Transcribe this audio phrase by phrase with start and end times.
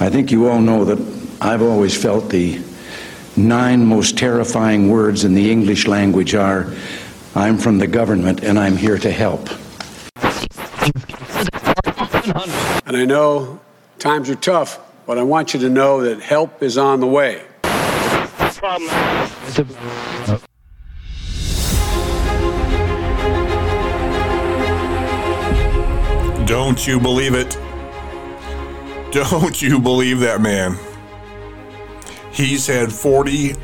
[0.00, 0.98] I think you all know that
[1.40, 2.60] I've always felt the
[3.36, 6.72] nine most terrifying words in the English language are
[7.36, 9.48] I'm from the government and I'm here to help.
[12.86, 13.60] And I know
[14.00, 17.42] times are tough, but I want you to know that help is on the way.
[26.52, 27.56] Don't you believe it?
[29.10, 30.76] Don't you believe that man?
[32.30, 33.54] He's had 40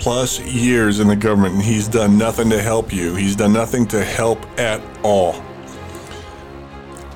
[0.00, 3.14] plus years in the government and he's done nothing to help you.
[3.14, 5.40] He's done nothing to help at all.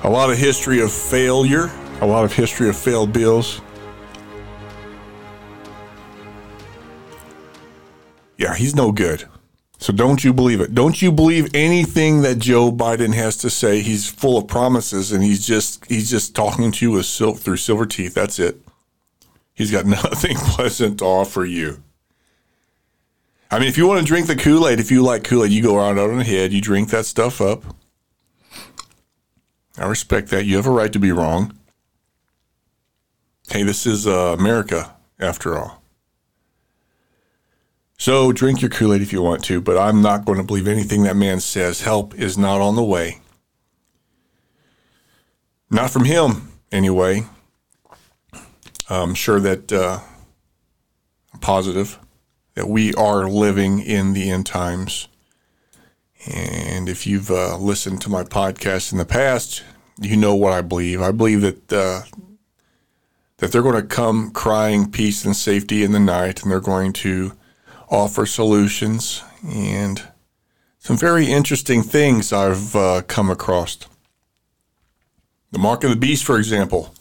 [0.05, 3.59] A lot of history of failure, a lot of history of failed bills.
[8.37, 9.27] Yeah, he's no good.
[9.79, 10.73] So don't you believe it.
[10.73, 13.81] Don't you believe anything that Joe Biden has to say.
[13.81, 17.57] He's full of promises and he's just he's just talking to you with sil- through
[17.57, 18.15] silver teeth.
[18.15, 18.57] That's it.
[19.53, 21.83] He's got nothing pleasant to offer you.
[23.49, 25.51] I mean, if you want to drink the Kool Aid, if you like Kool Aid,
[25.51, 27.63] you go around out on the head, you drink that stuff up.
[29.77, 30.45] I respect that.
[30.45, 31.57] You have a right to be wrong.
[33.49, 35.81] Hey, this is uh, America, after all.
[37.97, 40.67] So drink your Kool Aid if you want to, but I'm not going to believe
[40.67, 41.81] anything that man says.
[41.81, 43.19] Help is not on the way.
[45.71, 47.23] Not from him, anyway.
[48.87, 49.99] I'm sure that uh,
[51.33, 51.99] I'm positive
[52.53, 55.07] that we are living in the end times.
[56.25, 59.63] And if you've uh, listened to my podcast in the past,
[59.99, 61.01] you know what I believe.
[61.01, 62.01] I believe that uh,
[63.37, 66.93] that they're going to come crying peace and safety in the night, and they're going
[66.93, 67.33] to
[67.89, 70.03] offer solutions and
[70.79, 73.77] some very interesting things I've uh, come across.
[75.51, 76.93] The mark of the beast, for example,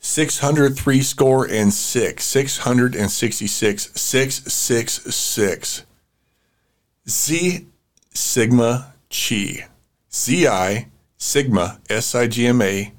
[0.00, 5.84] 603 score and six, 666, 666.
[7.08, 7.66] Z
[8.14, 9.66] Sigma Chi.
[10.12, 10.86] ZI
[11.16, 12.92] Sigma S I G M A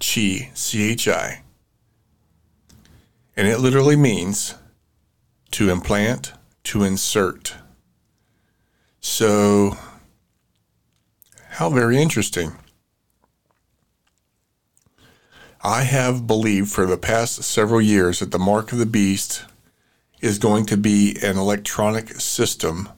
[0.00, 1.42] Chi C H I.
[3.36, 4.54] And it literally means
[5.54, 6.32] to implant,
[6.64, 7.54] to insert.
[8.98, 9.78] So,
[11.50, 12.56] how very interesting.
[15.62, 19.44] I have believed for the past several years that the mark of the beast
[20.20, 22.88] is going to be an electronic system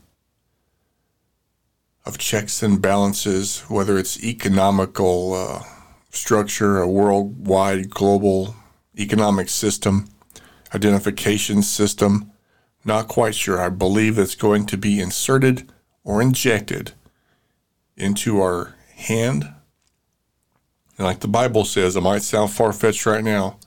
[2.07, 5.63] of checks and balances, whether it's economical uh,
[6.09, 8.57] structure, a worldwide global
[8.99, 10.09] economic system,
[10.75, 12.33] identification system,
[12.87, 13.61] not quite sure.
[13.61, 15.71] I believe it's going to be inserted
[16.05, 16.93] or injected
[17.97, 19.53] into our hand.
[20.97, 23.59] And like the Bible says, it might sound far fetched right now,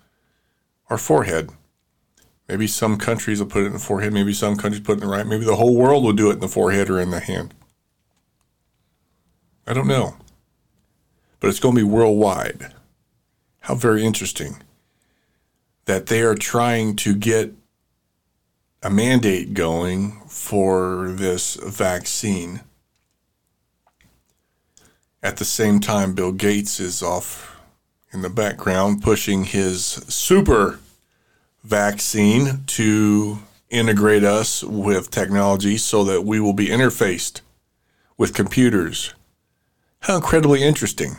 [0.89, 1.51] our forehead.
[2.47, 4.11] Maybe some countries will put it in the forehead.
[4.13, 5.27] Maybe some countries put it in the right.
[5.27, 7.53] Maybe the whole world will do it in the forehead or in the hand.
[9.67, 10.15] I don't know.
[11.39, 12.73] But it's going to be worldwide.
[13.59, 14.63] How very interesting
[15.85, 17.53] that they are trying to get
[18.81, 22.61] a mandate going for this vaccine.
[25.21, 27.59] At the same time, Bill Gates is off
[28.13, 30.79] in the background pushing his super
[31.63, 33.39] vaccine to
[33.69, 37.41] integrate us with technology so that we will be interfaced
[38.17, 39.13] with computers.
[40.01, 41.17] How incredibly interesting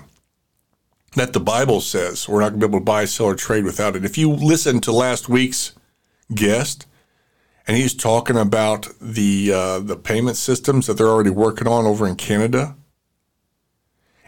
[1.15, 3.65] that the Bible says we're not going to be able to buy, sell, or trade
[3.65, 4.04] without it.
[4.04, 5.75] If you listen to last week's
[6.34, 6.87] guest,
[7.66, 12.06] and he's talking about the uh, the payment systems that they're already working on over
[12.06, 12.76] in Canada,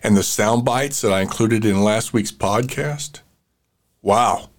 [0.03, 3.21] and the sound bites that I included in last week's podcast.
[4.01, 4.51] Wow!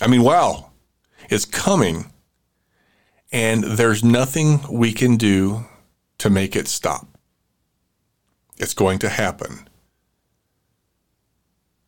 [0.00, 0.70] I mean, wow!
[1.30, 2.12] It's coming,
[3.32, 5.66] and there's nothing we can do
[6.18, 7.06] to make it stop.
[8.56, 9.68] It's going to happen.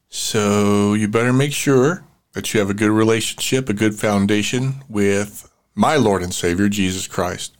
[0.08, 5.50] So you better make sure that you have a good relationship, a good foundation with
[5.75, 7.56] my Lord and Savior, Jesus Christ.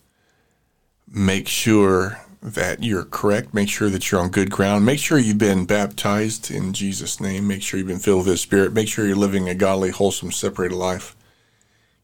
[1.09, 3.53] Make sure that you're correct.
[3.53, 4.87] Make sure that you're on good ground.
[4.87, 7.47] Make sure you've been baptized in Jesus' name.
[7.47, 8.73] Make sure you've been filled with His Spirit.
[8.73, 11.17] Make sure you're living a godly, wholesome, separated life.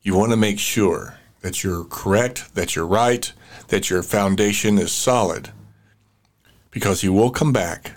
[0.03, 3.33] You want to make sure that you're correct, that you're right,
[3.69, 5.51] that your foundation is solid,
[6.71, 7.93] because He will come back.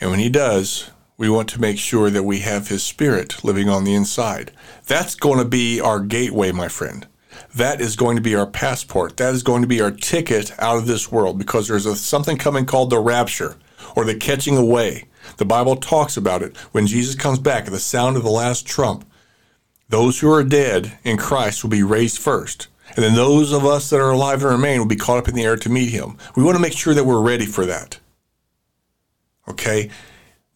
[0.00, 3.68] And when He does, we want to make sure that we have His Spirit living
[3.68, 4.52] on the inside.
[4.86, 7.06] That's going to be our gateway, my friend.
[7.54, 9.16] That is going to be our passport.
[9.16, 12.36] That is going to be our ticket out of this world because there's a, something
[12.36, 13.56] coming called the rapture,
[13.94, 15.04] or the catching away.
[15.38, 16.56] The Bible talks about it.
[16.72, 19.04] When Jesus comes back at the sound of the last trump,
[19.88, 22.68] those who are dead in Christ will be raised first.
[22.94, 25.34] And then those of us that are alive and remain will be caught up in
[25.34, 26.16] the air to meet him.
[26.36, 27.98] We want to make sure that we're ready for that.
[29.48, 29.90] Okay?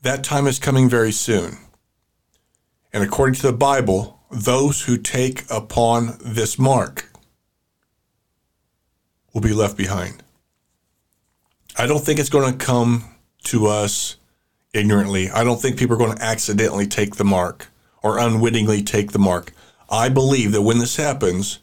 [0.02, 1.58] That time is coming very soon.
[2.92, 7.10] And according to the Bible, those who take upon this mark
[9.32, 10.22] will be left behind.
[11.76, 13.04] I don't think it's going to come
[13.44, 14.16] to us
[14.72, 15.30] ignorantly.
[15.30, 17.68] I don't think people are going to accidentally take the mark
[18.02, 19.52] or unwittingly take the mark.
[19.90, 21.58] I believe that when this happens,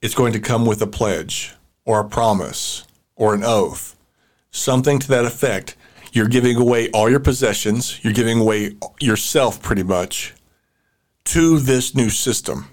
[0.00, 1.54] it's going to come with a pledge
[1.84, 2.86] or a promise
[3.16, 3.96] or an oath,
[4.50, 5.76] something to that effect.
[6.16, 10.32] You're giving away all your possessions, you're giving away yourself pretty much
[11.24, 12.68] to this new system.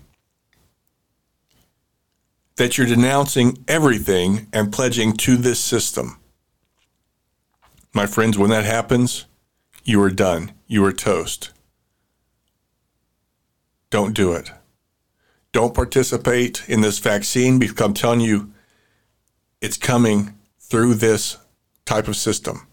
[2.55, 6.19] That you're denouncing everything and pledging to this system.
[7.93, 9.25] My friends, when that happens,
[9.83, 10.53] you are done.
[10.67, 11.51] You are toast.
[13.89, 14.51] Don't do it.
[15.51, 18.53] Don't participate in this vaccine because I'm telling you,
[19.59, 21.39] it's coming through this
[21.83, 22.67] type of system.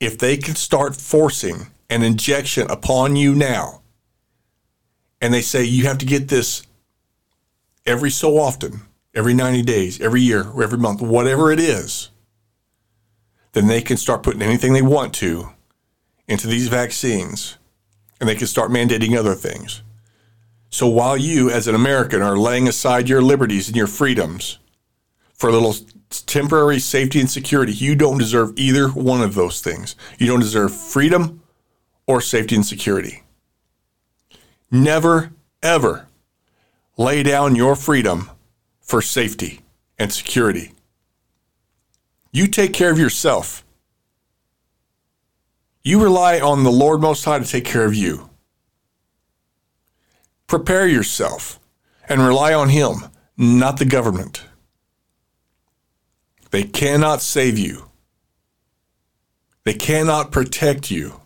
[0.00, 3.82] If they can start forcing an injection upon you now,
[5.20, 6.62] and they say you have to get this
[7.84, 8.80] every so often,
[9.14, 12.08] every 90 days, every year, or every month, whatever it is,
[13.52, 15.50] then they can start putting anything they want to
[16.28, 17.58] into these vaccines
[18.20, 19.82] and they can start mandating other things.
[20.70, 24.58] So while you, as an American, are laying aside your liberties and your freedoms
[25.40, 25.74] for a little
[26.26, 29.96] temporary safety and security, you don't deserve either one of those things.
[30.18, 31.42] You don't deserve freedom
[32.06, 33.22] or safety and security.
[34.70, 35.32] Never,
[35.62, 36.08] ever
[36.98, 38.30] lay down your freedom
[38.82, 39.62] for safety
[39.98, 40.72] and security.
[42.32, 43.64] You take care of yourself.
[45.82, 48.28] You rely on the Lord Most High to take care of you.
[50.46, 51.58] Prepare yourself
[52.10, 53.06] and rely on Him,
[53.38, 54.44] not the government.
[56.50, 57.90] They cannot save you,
[59.64, 61.20] they cannot protect you.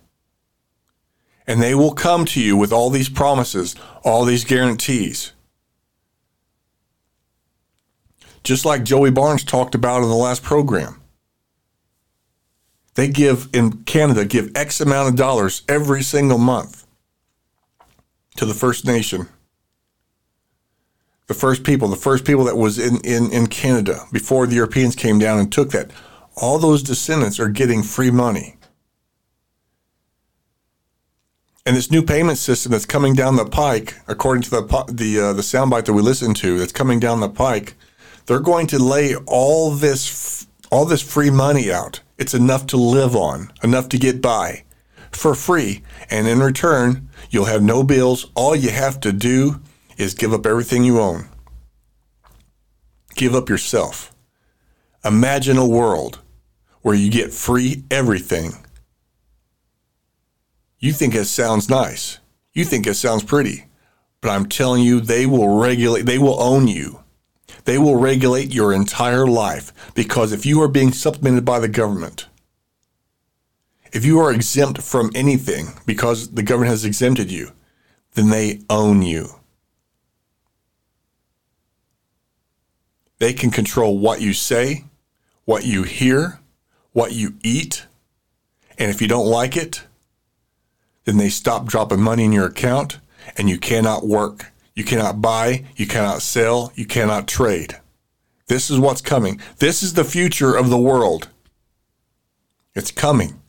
[1.47, 5.35] And they will come to you with all these promises, all these guarantees.
[8.45, 11.01] just like Joey Barnes talked about in the last program.
[12.95, 16.87] They give in Canada give X amount of dollars every single month
[18.37, 19.29] to the First Nation.
[21.27, 24.95] The first people, the first people that was in, in, in Canada before the Europeans
[24.95, 25.91] came down and took that.
[26.37, 28.57] All those descendants are getting free money.
[31.65, 35.33] And this new payment system that's coming down the pike, according to the the uh,
[35.33, 37.75] the soundbite that we listened to, that's coming down the pike,
[38.27, 42.01] they're going to lay all this all this free money out.
[42.19, 44.65] It's enough to live on, enough to get by
[45.11, 45.83] for free.
[46.11, 48.31] And in return, you'll have no bills.
[48.35, 49.61] All you have to do
[49.97, 51.29] is give up everything you own.
[53.15, 54.15] Give up yourself.
[55.05, 56.21] Imagine a world
[56.83, 58.53] where you get free everything.
[60.79, 62.19] You think it sounds nice.
[62.53, 63.67] You think it sounds pretty.
[64.21, 67.01] But I'm telling you, they will regulate, they will own you.
[67.65, 72.27] They will regulate your entire life because if you are being supplemented by the government,
[73.93, 77.53] if you are exempt from anything because the government has exempted you,
[78.15, 79.29] then they own you.
[83.25, 84.85] They can control what you say,
[85.47, 86.41] what you hear,
[86.93, 87.87] what you eat,
[88.77, 89.85] and if you don't like it,
[91.05, 92.99] then they stop dropping money in your account
[93.39, 97.77] and you cannot work you cannot buy, you cannot sell, you cannot trade.
[98.49, 99.41] This is what's coming.
[99.59, 101.29] This is the future of the world.
[102.75, 103.41] It's coming.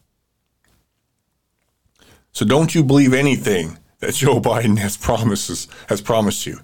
[2.32, 6.60] So don't you believe anything that Joe Biden has promises has promised you.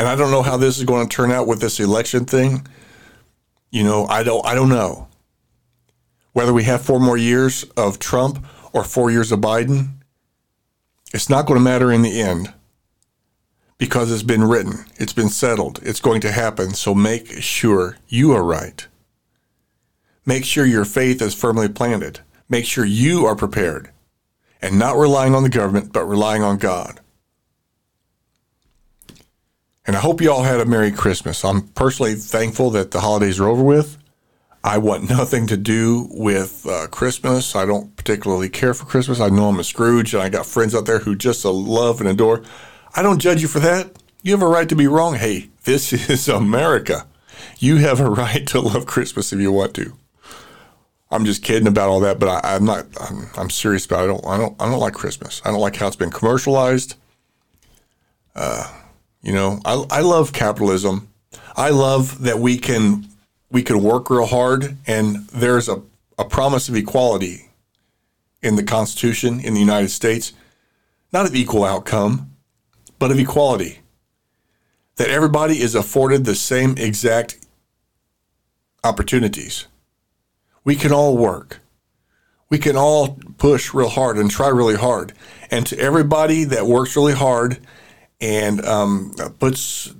[0.00, 2.66] And I don't know how this is going to turn out with this election thing.
[3.70, 5.08] You know, I don't I don't know.
[6.32, 8.42] Whether we have four more years of Trump
[8.72, 10.00] or four years of Biden,
[11.12, 12.54] it's not going to matter in the end
[13.76, 16.72] because it's been written, it's been settled, it's going to happen.
[16.72, 18.88] So make sure you are right.
[20.24, 22.20] Make sure your faith is firmly planted.
[22.48, 23.90] Make sure you are prepared
[24.62, 27.00] and not relying on the government, but relying on God.
[29.86, 31.44] And I hope you all had a Merry Christmas.
[31.44, 33.96] I'm personally thankful that the holidays are over with.
[34.62, 37.56] I want nothing to do with uh, Christmas.
[37.56, 39.20] I don't particularly care for Christmas.
[39.20, 42.08] I know I'm a Scrooge, and I got friends out there who just love and
[42.08, 42.42] adore.
[42.94, 43.90] I don't judge you for that.
[44.22, 45.14] You have a right to be wrong.
[45.14, 47.06] Hey, this is America.
[47.58, 49.94] You have a right to love Christmas if you want to.
[51.10, 52.86] I'm just kidding about all that, but I, am not.
[53.00, 54.00] I'm, I'm, serious about.
[54.00, 54.04] It.
[54.04, 54.26] I don't.
[54.26, 54.62] I don't.
[54.62, 55.42] I don't like Christmas.
[55.44, 56.94] I don't like how it's been commercialized.
[58.36, 58.79] Uh,
[59.22, 61.08] you know, I, I love capitalism.
[61.56, 63.06] I love that we can
[63.50, 65.82] we can work real hard, and there's a,
[66.18, 67.50] a promise of equality
[68.42, 70.32] in the Constitution in the United States,
[71.12, 72.30] not of equal outcome,
[72.98, 73.80] but of equality.
[74.96, 77.38] That everybody is afforded the same exact
[78.84, 79.66] opportunities.
[80.64, 81.60] We can all work.
[82.50, 85.12] We can all push real hard and try really hard.
[85.50, 87.58] And to everybody that works really hard
[88.20, 89.94] and um, puts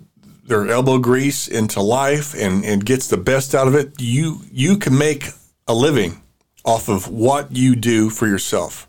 [0.45, 4.77] their elbow grease into life and, and gets the best out of it, you you
[4.77, 5.29] can make
[5.67, 6.21] a living
[6.65, 8.89] off of what you do for yourself.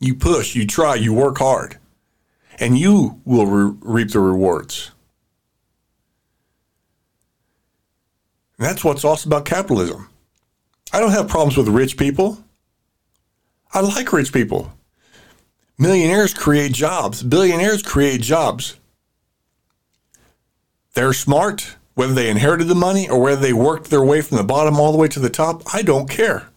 [0.00, 1.78] You push, you try, you work hard,
[2.58, 4.90] and you will re- reap the rewards.
[8.58, 10.08] And that's what's awesome about capitalism.
[10.92, 12.44] I don't have problems with rich people.
[13.72, 14.72] I like rich people.
[15.78, 18.76] Millionaires create jobs, billionaires create jobs.
[20.94, 24.44] They're smart, whether they inherited the money or whether they worked their way from the
[24.44, 25.62] bottom all the way to the top.
[25.74, 26.48] I don't care.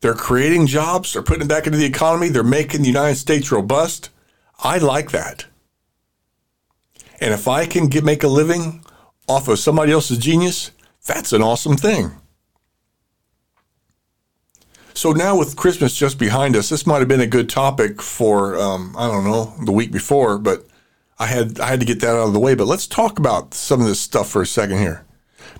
[0.00, 3.50] They're creating jobs, they're putting it back into the economy, they're making the United States
[3.50, 4.10] robust.
[4.58, 5.46] I like that.
[7.20, 8.84] And if I can get make a living
[9.26, 10.70] off of somebody else's genius,
[11.06, 12.12] that's an awesome thing.
[14.96, 18.58] So now with Christmas just behind us, this might have been a good topic for
[18.58, 20.66] um, I don't know the week before, but
[21.18, 22.54] I had I had to get that out of the way.
[22.54, 25.04] But let's talk about some of this stuff for a second here,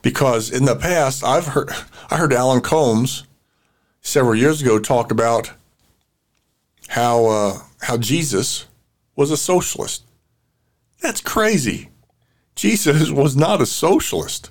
[0.01, 1.69] because in the past I've heard
[2.11, 3.25] I heard Alan Colmes
[4.01, 5.53] several years ago talk about
[6.89, 8.65] how uh, how Jesus
[9.17, 10.03] was a socialist.
[11.03, 11.91] That's crazy.
[12.55, 14.51] Jesus was not a socialist.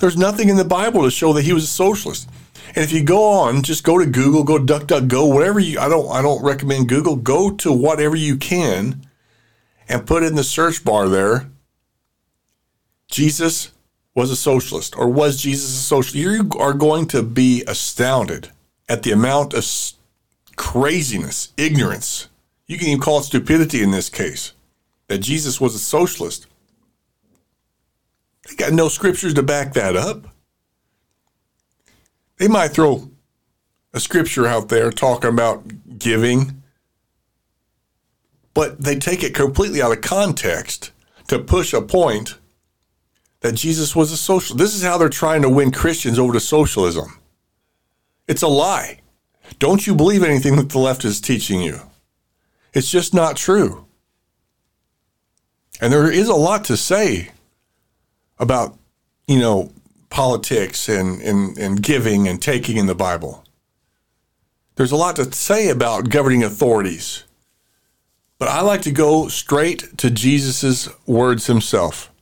[0.00, 2.28] There's nothing in the Bible to show that he was a socialist.
[2.68, 6.10] And if you go on, just go to Google, go DuckDuckGo, whatever you I don't
[6.10, 9.06] I don't recommend Google, go to whatever you can
[9.88, 11.48] and put in the search bar there
[13.08, 13.72] Jesus
[14.14, 16.14] was a socialist or was Jesus a socialist?
[16.14, 18.50] You are going to be astounded
[18.88, 19.64] at the amount of
[20.56, 22.28] craziness, ignorance.
[22.66, 24.52] You can even call it stupidity in this case
[25.08, 26.46] that Jesus was a socialist.
[28.48, 30.26] They got no scriptures to back that up.
[32.38, 33.10] They might throw
[33.92, 36.62] a scripture out there talking about giving,
[38.52, 40.92] but they take it completely out of context
[41.28, 42.36] to push a point
[43.40, 44.56] that Jesus was a social.
[44.56, 47.18] This is how they're trying to win Christians over to socialism.
[48.28, 49.00] It's a lie.
[49.58, 51.80] Don't you believe anything that the left is teaching you?
[52.74, 53.86] It's just not true.
[55.80, 57.30] And there is a lot to say
[58.38, 58.76] about,
[59.26, 59.70] you know,
[60.10, 63.44] politics and, and, and giving and taking in the Bible.
[64.76, 67.24] There's a lot to say about governing authorities.
[68.38, 72.12] But I like to go straight to Jesus' words himself.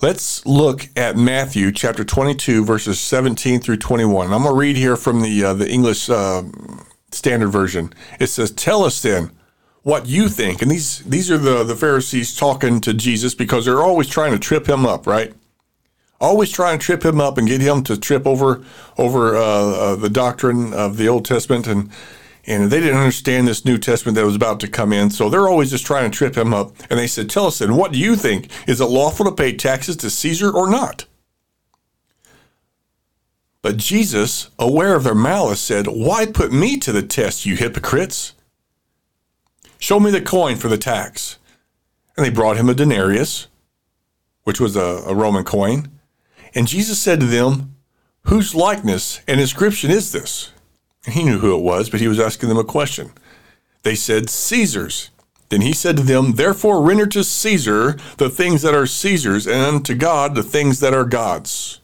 [0.00, 4.32] Let's look at Matthew chapter 22, verses 17 through 21.
[4.32, 6.42] I'm going to read here from the, uh, the English uh,
[7.12, 7.92] Standard Version.
[8.18, 9.30] It says, Tell us then
[9.82, 10.60] what you think.
[10.60, 14.40] And these, these are the, the Pharisees talking to Jesus because they're always trying to
[14.40, 15.32] trip him up, right?
[16.22, 18.64] Always try and trip him up and get him to trip over
[18.96, 21.90] over uh, uh, the doctrine of the Old Testament, and
[22.46, 25.48] and they didn't understand this New Testament that was about to come in, so they're
[25.48, 26.72] always just trying to trip him up.
[26.88, 28.48] And they said, "Tell us then, what do you think?
[28.66, 31.04] Is it lawful to pay taxes to Caesar or not?"
[33.62, 38.34] But Jesus, aware of their malice, said, Why put me to the test, you hypocrites?
[39.78, 41.38] Show me the coin for the tax.
[42.16, 43.46] And they brought him a denarius,
[44.42, 45.88] which was a, a Roman coin.
[46.54, 47.76] And Jesus said to them,
[48.26, 50.52] Whose likeness and inscription is this?
[51.06, 53.10] He knew who it was, but he was asking them a question.
[53.82, 55.10] They said, Caesar's.
[55.48, 59.60] Then he said to them, Therefore render to Caesar the things that are Caesar's, and
[59.60, 61.80] unto God the things that are God's.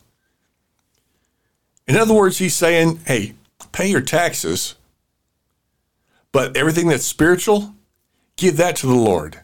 [1.86, 3.34] In other words, he's saying, Hey,
[3.72, 4.76] pay your taxes,
[6.32, 7.74] but everything that's spiritual,
[8.36, 9.40] give that to the Lord.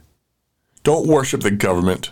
[0.85, 2.11] Don't worship the government,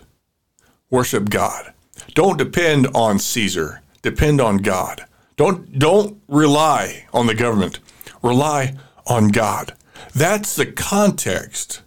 [0.90, 1.72] worship God.
[2.14, 3.82] Don't depend on Caesar.
[4.02, 5.04] Depend on God.
[5.36, 7.78] Don't don't rely on the government.
[8.22, 8.74] Rely
[9.06, 9.74] on God.
[10.14, 11.82] That's the context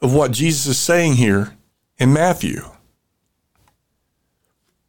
[0.00, 1.56] of what Jesus is saying here
[1.98, 2.62] in Matthew.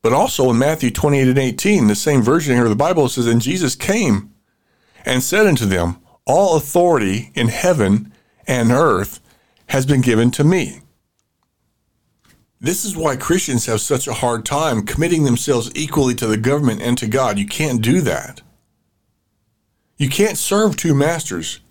[0.01, 3.27] But also in Matthew 28 and 18, the same version here of the Bible says,
[3.27, 4.33] And Jesus came
[5.05, 8.13] and said unto them, All authority in heaven
[8.47, 9.19] and earth
[9.67, 10.81] has been given to me.
[12.61, 16.81] This is why Christians have such a hard time committing themselves equally to the government
[16.81, 17.39] and to God.
[17.39, 18.41] You can't do that.
[19.97, 21.61] You can't serve two masters.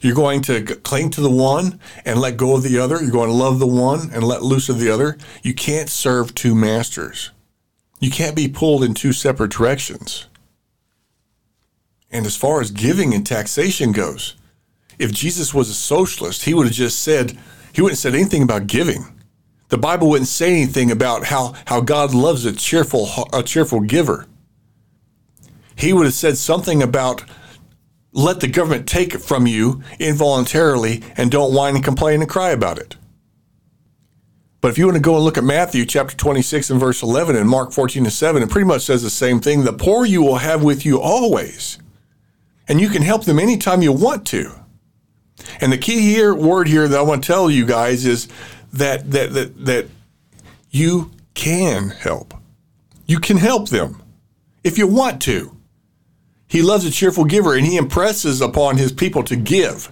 [0.00, 3.00] You're going to cling to the one and let go of the other.
[3.00, 5.16] You're going to love the one and let loose of the other.
[5.42, 7.30] You can't serve two masters.
[8.00, 10.26] You can't be pulled in two separate directions.
[12.10, 14.36] And as far as giving and taxation goes,
[14.98, 17.38] if Jesus was a socialist, he would have just said,
[17.72, 19.13] he wouldn't have said anything about giving.
[19.68, 24.26] The Bible wouldn't say anything about how, how God loves a cheerful, a cheerful giver.
[25.76, 27.24] He would have said something about
[28.12, 32.50] let the government take it from you involuntarily and don't whine and complain and cry
[32.50, 32.96] about it.
[34.60, 37.36] But if you want to go and look at Matthew chapter 26 and verse 11
[37.36, 39.64] and Mark 14 and 7, it pretty much says the same thing.
[39.64, 41.78] The poor you will have with you always,
[42.66, 44.52] and you can help them anytime you want to.
[45.60, 48.28] And the key here word here that I want to tell you guys is
[48.74, 49.86] that that that that
[50.70, 52.34] you can help.
[53.06, 54.02] You can help them
[54.62, 55.56] if you want to.
[56.46, 59.90] He loves a cheerful giver and he impresses upon his people to give.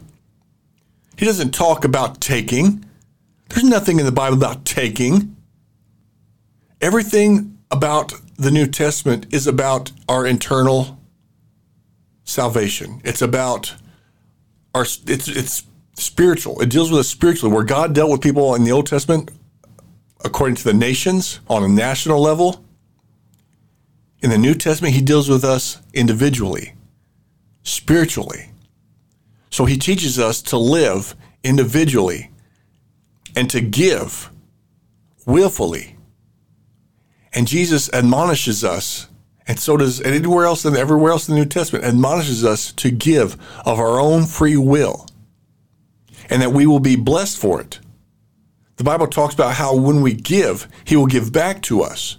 [1.17, 2.85] He doesn't talk about taking.
[3.49, 5.37] There's nothing in the Bible about taking.
[6.81, 10.99] Everything about the New Testament is about our internal
[12.25, 13.01] salvation.
[13.05, 13.75] It's about
[14.75, 16.61] our it's it's spiritual.
[16.61, 19.31] It deals with us spiritually, where God dealt with people in the Old Testament
[20.25, 22.65] according to the nations on a national level.
[24.21, 26.75] In the New Testament, he deals with us individually,
[27.65, 28.51] spiritually.
[29.51, 32.31] So he teaches us to live individually
[33.35, 34.31] and to give
[35.27, 35.97] willfully.
[37.33, 39.09] And Jesus admonishes us,
[39.47, 42.73] and so does and anywhere else and everywhere else in the New Testament, admonishes us
[42.75, 45.09] to give of our own free will
[46.31, 47.81] and that we will be blessed for it.
[48.76, 52.19] The Bible talks about how when we give, He will give back to us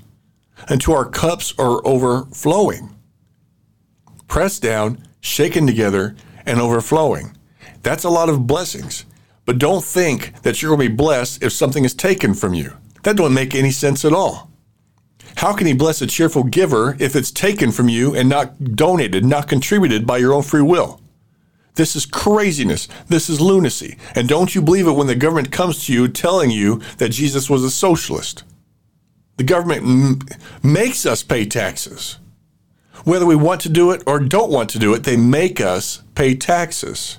[0.70, 2.96] until our cups are overflowing.
[4.28, 7.36] Pressed down, shaken together, and overflowing.
[7.82, 9.06] That's a lot of blessings.
[9.46, 12.74] But don't think that you're going to be blessed if something is taken from you.
[13.04, 14.50] That don't make any sense at all.
[15.36, 19.26] How can he bless a cheerful giver if it's taken from you and not donated,
[19.26, 21.02] not contributed by your own free will?
[21.76, 22.88] This is craziness.
[23.08, 23.98] This is lunacy.
[24.16, 27.50] And don't you believe it when the government comes to you telling you that Jesus
[27.50, 28.44] was a socialist.
[29.38, 30.20] The government m-
[30.62, 32.20] makes us pay taxes.
[33.04, 36.04] Whether we want to do it or don't want to do it, they make us
[36.16, 37.18] pay taxes.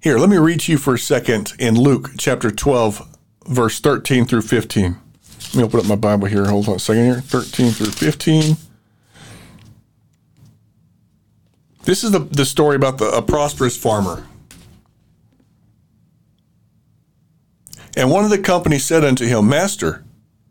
[0.00, 3.06] Here, let me read to you for a second in Luke chapter 12,
[3.46, 4.96] verse 13 through 15.
[5.48, 6.46] Let me open up my Bible here.
[6.46, 7.20] Hold on a second here.
[7.20, 8.56] 13 through 15.
[11.88, 14.22] This is the, the story about the, a prosperous farmer.
[17.96, 20.04] And one of the company said unto him, Master,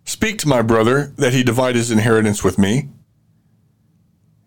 [0.03, 2.89] speak to my brother that he divide his inheritance with me.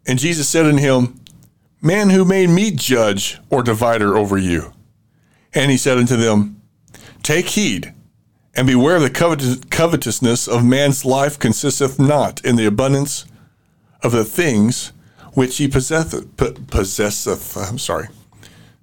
[0.04, 1.20] And Jesus said unto him,
[1.80, 4.72] Man, who made me judge or divider over you?
[5.54, 6.60] And he said unto them,
[7.22, 7.94] Take heed,
[8.56, 13.26] and beware of the covetous, covetousness of man's life consisteth not in the abundance
[14.02, 14.92] of the things
[15.32, 16.36] which he possesseth.
[16.68, 18.08] possesseth I'm sorry,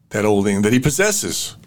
[0.09, 1.57] that old thing that he possesses.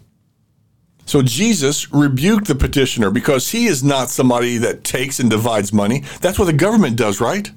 [1.06, 6.04] So Jesus rebuked the petitioner because he is not somebody that takes and divides money.
[6.20, 7.50] That's what the government does, right?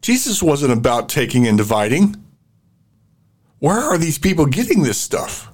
[0.00, 2.16] Jesus wasn't about taking and dividing.
[3.58, 5.52] Where are these people getting this stuff?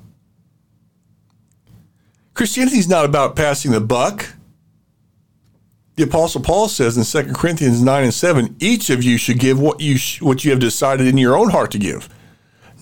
[2.34, 4.35] Christianity is not about passing the buck.
[5.96, 9.58] The Apostle Paul says in 2 Corinthians 9 and 7 each of you should give
[9.58, 12.08] what you, sh- what you have decided in your own heart to give,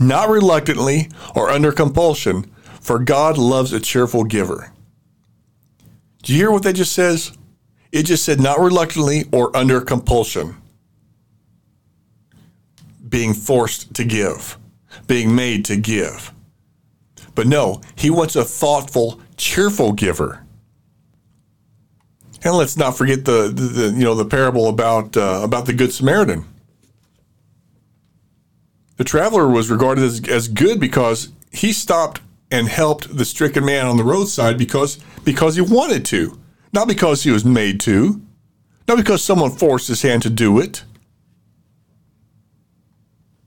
[0.00, 2.50] not reluctantly or under compulsion,
[2.81, 4.72] for God loves a cheerful giver.
[6.22, 7.37] Do you hear what that just says?
[7.92, 10.57] It just said not reluctantly or under compulsion.
[13.09, 14.59] Being forced to give,
[15.07, 16.33] being made to give.
[17.37, 20.43] But no, he wants a thoughtful, cheerful giver.
[22.44, 25.72] And let's not forget the, the, the you know the parable about uh, about the
[25.72, 26.44] good Samaritan.
[28.96, 33.87] The traveler was regarded as, as good because he stopped and helped the stricken man
[33.87, 36.38] on the roadside because because he wanted to,
[36.72, 38.20] not because he was made to,
[38.87, 40.85] not because someone forced his hand to do it.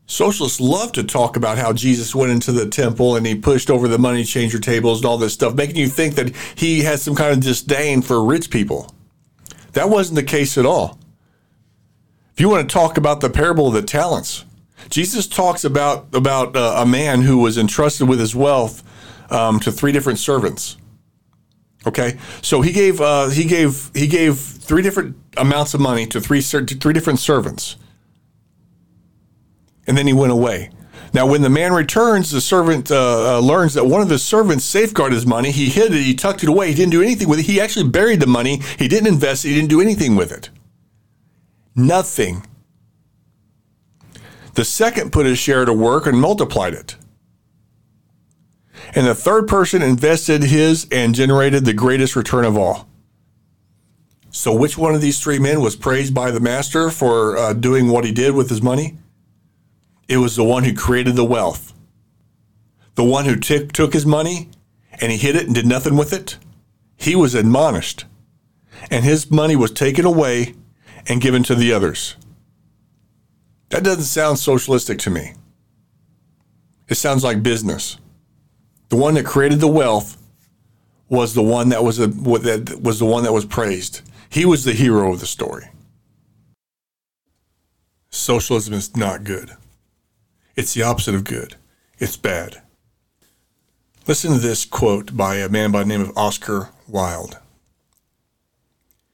[0.08, 3.88] Socialists love to talk about how Jesus went into the temple and he pushed over
[3.88, 7.16] the money changer tables and all this stuff, making you think that he has some
[7.16, 8.90] kind of disdain for rich people.
[9.74, 10.98] That wasn't the case at all.
[12.34, 14.46] If you want to talk about the parable of the talents,
[14.90, 18.84] Jesus talks about about uh, a man who was entrusted with his wealth
[19.32, 20.78] um, to three different servants,
[21.88, 26.20] Okay, so he gave uh, he gave he gave three different amounts of money to
[26.20, 27.78] three to three different servants,
[29.88, 30.70] and then he went away.
[31.14, 34.66] Now, when the man returns, the servant uh, uh, learns that one of the servants
[34.66, 35.52] safeguarded his money.
[35.52, 36.04] He hid it.
[36.04, 36.70] He tucked it away.
[36.70, 37.46] He didn't do anything with it.
[37.46, 38.62] He actually buried the money.
[38.78, 39.46] He didn't invest.
[39.46, 39.50] It.
[39.50, 40.50] He didn't do anything with it.
[41.76, 42.46] Nothing.
[44.56, 46.96] The second put his share to work and multiplied it
[48.96, 52.88] and the third person invested his and generated the greatest return of all.
[54.30, 57.88] So, which one of these three men was praised by the master for uh, doing
[57.88, 58.98] what he did with his money?
[60.08, 61.74] It was the one who created the wealth.
[62.96, 64.50] The one who t- took his money
[65.00, 66.38] and he hid it and did nothing with it.
[66.96, 68.06] He was admonished,
[68.90, 70.56] and his money was taken away
[71.08, 72.16] and given to the others.
[73.70, 75.34] That doesn't sound socialistic to me.
[76.88, 77.98] It sounds like business
[78.90, 80.18] the one that created the wealth
[81.10, 84.02] was the one that was a, that was the one that was praised.
[84.30, 85.70] He was the hero of the story.
[88.10, 89.52] Socialism is not good.
[90.58, 91.56] It's the opposite of good.
[92.00, 92.62] It's bad.
[94.08, 97.38] Listen to this quote by a man by the name of Oscar Wilde.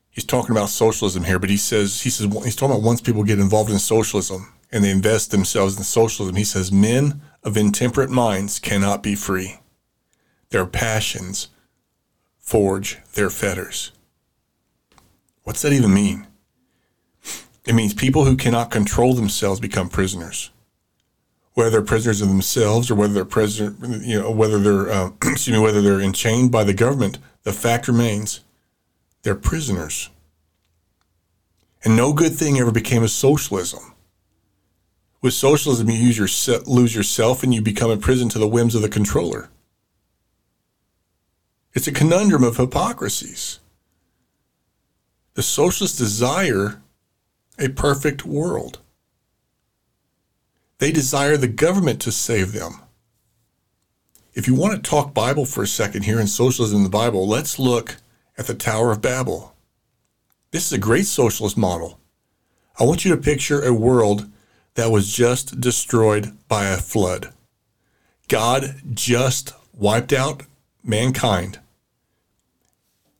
[0.09, 3.23] He's talking about socialism here, but he says he says he's talking about once people
[3.23, 8.09] get involved in socialism and they invest themselves in socialism, he says men of intemperate
[8.09, 9.59] minds cannot be free
[10.53, 11.47] their passions
[12.37, 13.91] forge their fetters.
[15.41, 16.27] What's that even mean?
[17.65, 20.51] It means people who cannot control themselves become prisoners.
[21.53, 25.49] Whether they're prisoners of themselves or whether they're prisoner, you know, whether they're uh, excuse
[25.49, 28.41] me, whether they're enchained by the government, the fact remains
[29.21, 30.09] they're prisoners.
[31.83, 33.93] And no good thing ever became a socialism.
[35.21, 36.27] With socialism, you your,
[36.65, 39.49] lose yourself and you become a prison to the whims of the controller.
[41.73, 43.59] It's a conundrum of hypocrisies.
[45.33, 46.81] The socialists desire
[47.57, 48.79] a perfect world.
[50.83, 52.81] They desire the government to save them.
[54.33, 57.25] If you want to talk Bible for a second here in socialism in the Bible,
[57.25, 57.95] let's look
[58.37, 59.55] at the Tower of Babel.
[60.51, 62.01] This is a great socialist model.
[62.77, 64.29] I want you to picture a world
[64.73, 67.31] that was just destroyed by a flood.
[68.27, 70.43] God just wiped out
[70.83, 71.59] mankind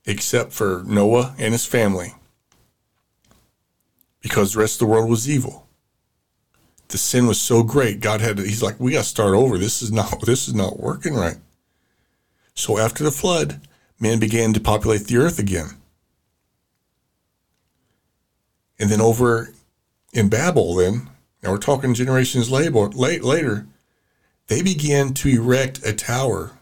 [0.06, 2.14] except for Noah and his family,
[4.20, 5.63] because the rest of the world was evil.
[6.94, 9.58] The sin was so great, God had to, he's like, we got to start over.
[9.58, 11.38] This is not this is not working right.
[12.54, 13.62] So after the flood,
[14.00, 15.70] man began to populate the earth again.
[18.78, 19.56] And then over
[20.14, 21.10] in Babel, then,
[21.42, 23.66] now we're talking generations later, later,
[24.46, 26.60] they began to erect a tower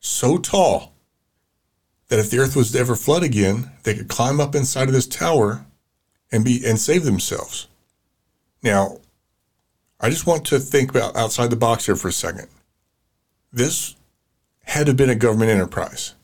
[0.00, 0.94] so tall
[2.08, 4.94] that if the earth was to ever flood again, they could climb up inside of
[4.94, 5.66] this tower
[6.32, 7.68] and be and save themselves.
[8.62, 9.00] Now,
[10.00, 12.48] I just want to think about outside the box here for a second.
[13.52, 13.96] This
[14.64, 16.14] had to have been a government enterprise.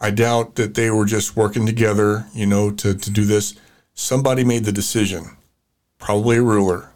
[0.00, 3.54] I doubt that they were just working together, you know, to, to do this.
[3.94, 5.36] Somebody made the decision,
[5.98, 6.92] probably a ruler,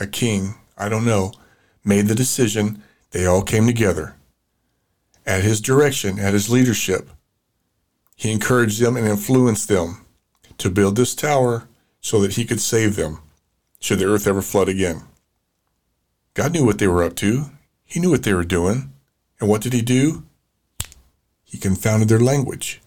[0.00, 1.32] a king, I don't know,
[1.84, 2.82] made the decision.
[3.10, 4.16] They all came together
[5.26, 7.08] at his direction, at his leadership,
[8.16, 10.04] he encouraged them and influenced them
[10.58, 11.68] to build this tower
[12.00, 13.20] so that he could save them
[13.84, 15.02] should the earth ever flood again.
[16.32, 17.50] God knew what they were up to.
[17.84, 18.92] He knew what they were doing.
[19.38, 20.24] And what did he do?
[21.42, 22.80] He confounded their language.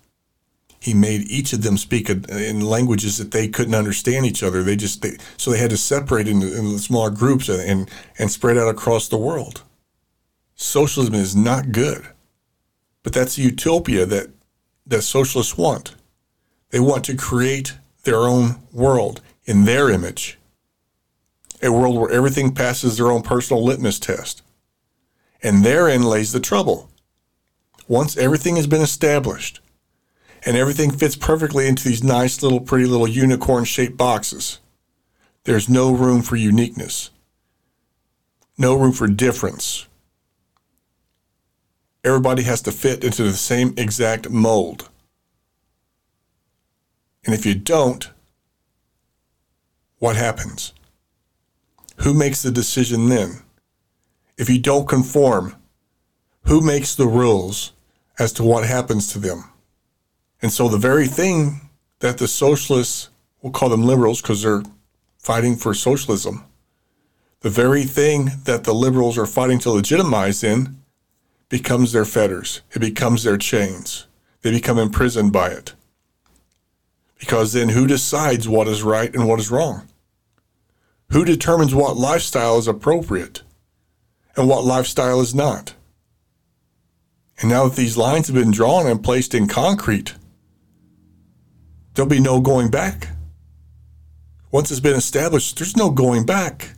[0.79, 4.63] He made each of them speak in languages that they couldn't understand each other.
[4.63, 8.57] They just they, so they had to separate into, into smaller groups and and spread
[8.57, 9.61] out across the world.
[10.55, 12.07] Socialism is not good.
[13.03, 14.31] But that's a utopia that,
[14.87, 15.95] that socialists want.
[16.71, 20.36] They want to create their own world in their image,
[21.61, 24.41] a world where everything passes their own personal litmus test.
[25.41, 26.89] And therein lays the trouble.
[27.87, 29.59] Once everything has been established
[30.45, 34.59] and everything fits perfectly into these nice little, pretty little unicorn shaped boxes,
[35.45, 37.09] there's no room for uniqueness,
[38.57, 39.87] no room for difference,
[42.03, 44.89] everybody has to fit into the same exact mold.
[47.25, 48.09] And if you don't,
[49.99, 50.73] what happens?
[51.97, 53.41] Who makes the decision then?
[54.37, 55.55] If you don't conform,
[56.43, 57.73] who makes the rules
[58.19, 59.45] as to what happens to them?
[60.41, 63.09] And so the very thing that the socialists,
[63.41, 64.63] we'll call them liberals because they're
[65.17, 66.45] fighting for socialism,
[67.41, 70.77] the very thing that the liberals are fighting to legitimize in
[71.49, 74.07] becomes their fetters, it becomes their chains.
[74.41, 75.73] They become imprisoned by it.
[77.19, 79.87] Because then who decides what is right and what is wrong?
[81.11, 83.43] Who determines what lifestyle is appropriate
[84.35, 85.73] and what lifestyle is not?
[87.39, 90.15] And now that these lines have been drawn and placed in concrete,
[91.93, 93.09] there'll be no going back.
[94.51, 96.71] Once it's been established, there's no going back.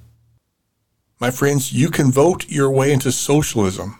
[1.19, 3.99] My friends, you can vote your way into socialism,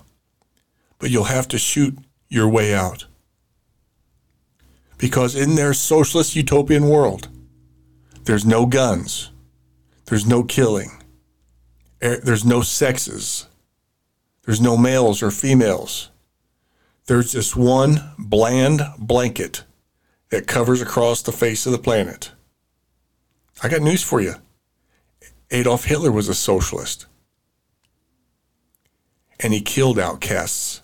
[0.99, 1.97] but you'll have to shoot
[2.29, 3.05] your way out.
[4.97, 7.29] Because in their socialist utopian world,
[8.25, 9.31] there's no guns,
[10.10, 10.91] there's no killing,
[12.04, 13.48] er, there's no sexes,
[14.43, 16.10] there's no males or females.
[17.06, 19.63] There's just one bland blanket
[20.30, 22.32] that covers across the face of the planet.
[23.63, 24.36] I got news for you.
[25.52, 27.08] Adolf Hitler was a socialist.
[29.39, 30.82] And he killed outcasts.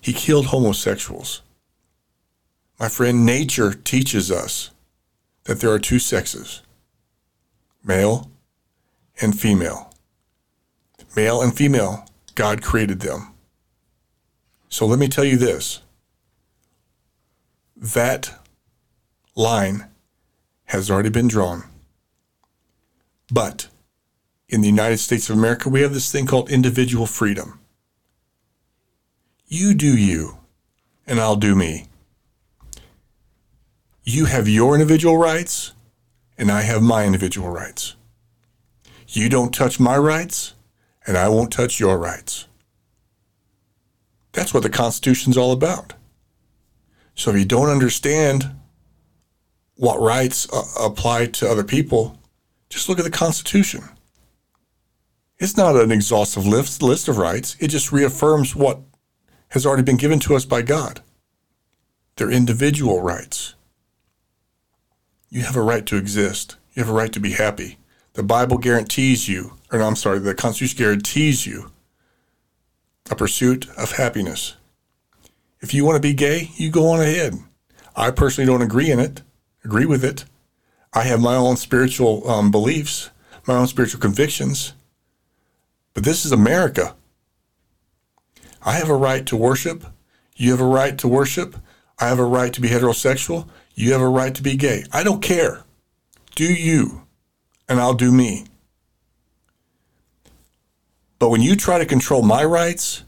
[0.00, 1.42] He killed homosexuals.
[2.78, 4.70] My friend, nature teaches us
[5.50, 6.62] that there are two sexes
[7.82, 8.30] male
[9.20, 9.92] and female.
[11.16, 13.34] Male and female, God created them.
[14.68, 15.80] So let me tell you this
[17.76, 18.32] that
[19.34, 19.88] line
[20.66, 21.64] has already been drawn.
[23.32, 23.66] But
[24.48, 27.58] in the United States of America, we have this thing called individual freedom.
[29.48, 30.38] You do you,
[31.08, 31.89] and I'll do me.
[34.12, 35.72] You have your individual rights,
[36.36, 37.94] and I have my individual rights.
[39.06, 40.54] You don't touch my rights,
[41.06, 42.48] and I won't touch your rights.
[44.32, 45.92] That's what the Constitution's all about.
[47.14, 48.50] So if you don't understand
[49.76, 52.18] what rights uh, apply to other people,
[52.68, 53.84] just look at the Constitution.
[55.38, 57.56] It's not an exhaustive list, list of rights.
[57.60, 58.80] It just reaffirms what
[59.50, 61.00] has already been given to us by God.
[62.16, 63.54] They're individual rights.
[65.30, 66.56] You have a right to exist.
[66.74, 67.78] You have a right to be happy.
[68.14, 71.70] The Bible guarantees you, or no, I'm sorry, the Constitution guarantees you
[73.10, 74.56] a pursuit of happiness.
[75.60, 77.34] If you want to be gay, you go on ahead.
[77.94, 79.22] I personally don't agree in it,
[79.64, 80.24] agree with it.
[80.92, 83.10] I have my own spiritual um, beliefs,
[83.46, 84.74] my own spiritual convictions.
[85.94, 86.94] But this is America.
[88.62, 89.84] I have a right to worship.
[90.36, 91.56] You have a right to worship.
[91.98, 93.48] I have a right to be heterosexual.
[93.80, 94.84] You have a right to be gay.
[94.92, 95.64] I don't care.
[96.34, 97.06] Do you,
[97.66, 98.44] and I'll do me.
[101.18, 103.04] But when you try to control my rights,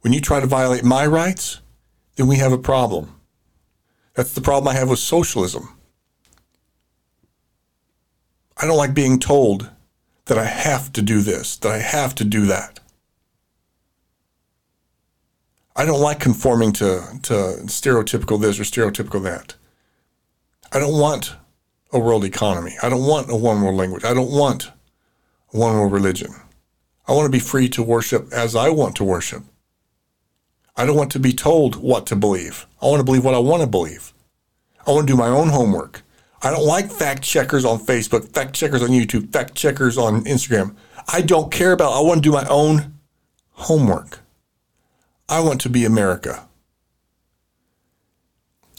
[0.00, 1.60] when you try to violate my rights,
[2.14, 3.20] then we have a problem.
[4.14, 5.78] That's the problem I have with socialism.
[8.56, 9.68] I don't like being told
[10.24, 12.80] that I have to do this, that I have to do that.
[15.76, 17.34] I don't like conforming to, to
[17.66, 19.56] stereotypical this or stereotypical that.
[20.72, 21.34] I don't want
[21.92, 22.76] a world economy.
[22.82, 24.04] I don't want a one world language.
[24.04, 24.70] I don't want
[25.52, 26.34] a one world religion.
[27.08, 29.44] I want to be free to worship as I want to worship.
[30.76, 32.66] I don't want to be told what to believe.
[32.82, 34.12] I want to believe what I want to believe.
[34.86, 36.02] I want to do my own homework.
[36.42, 40.76] I don't like fact checkers on Facebook, fact checkers on YouTube, fact checkers on Instagram.
[41.08, 42.94] I don't care about, I want to do my own
[43.52, 44.20] homework.
[45.28, 46.46] I want to be America.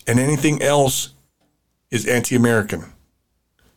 [0.06, 1.14] And anything else
[1.92, 2.94] is anti American.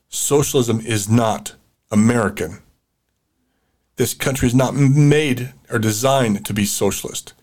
[0.09, 1.55] Socialism is not
[1.91, 2.59] American.
[3.97, 7.35] This country is not made or designed to be socialist.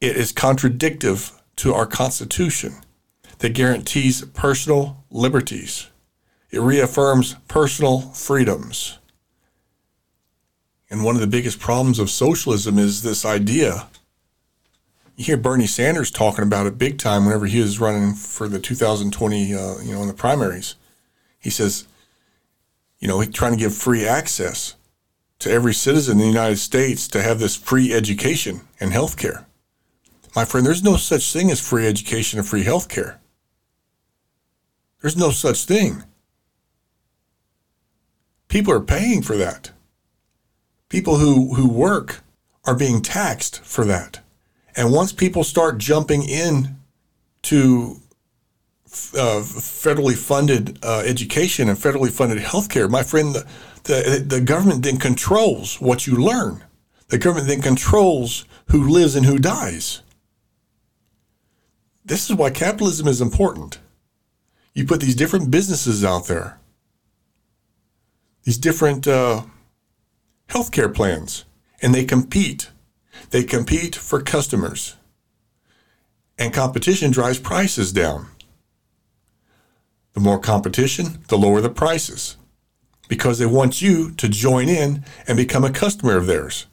[0.00, 2.76] It is contradictive to our Constitution
[3.38, 5.88] that guarantees personal liberties.
[6.50, 8.98] It reaffirms personal freedoms.
[10.88, 13.88] And one of the biggest problems of socialism is this idea.
[15.16, 18.58] You hear Bernie Sanders talking about it big time whenever he was running for the
[18.58, 20.74] 2020, uh, you know, in the primaries.
[21.38, 21.88] He says,
[22.98, 24.76] you know, he's trying to give free access
[25.38, 29.46] to every citizen in the United States to have this free education and health care.
[30.34, 33.18] My friend, there's no such thing as free education and free health care.
[35.00, 36.02] There's no such thing.
[38.48, 39.70] People are paying for that.
[40.90, 42.22] People who, who work
[42.66, 44.20] are being taxed for that.
[44.76, 46.76] And once people start jumping in
[47.42, 47.96] to
[49.14, 53.46] uh, federally funded uh, education and federally funded healthcare, my friend, the,
[53.84, 56.62] the, the government then controls what you learn.
[57.08, 60.02] The government then controls who lives and who dies.
[62.04, 63.78] This is why capitalism is important.
[64.74, 66.58] You put these different businesses out there,
[68.44, 69.42] these different uh,
[70.48, 71.44] healthcare plans,
[71.80, 72.70] and they compete.
[73.30, 74.96] They compete for customers.
[76.38, 78.28] And competition drives prices down.
[80.12, 82.36] The more competition, the lower the prices
[83.08, 86.66] because they want you to join in and become a customer of theirs.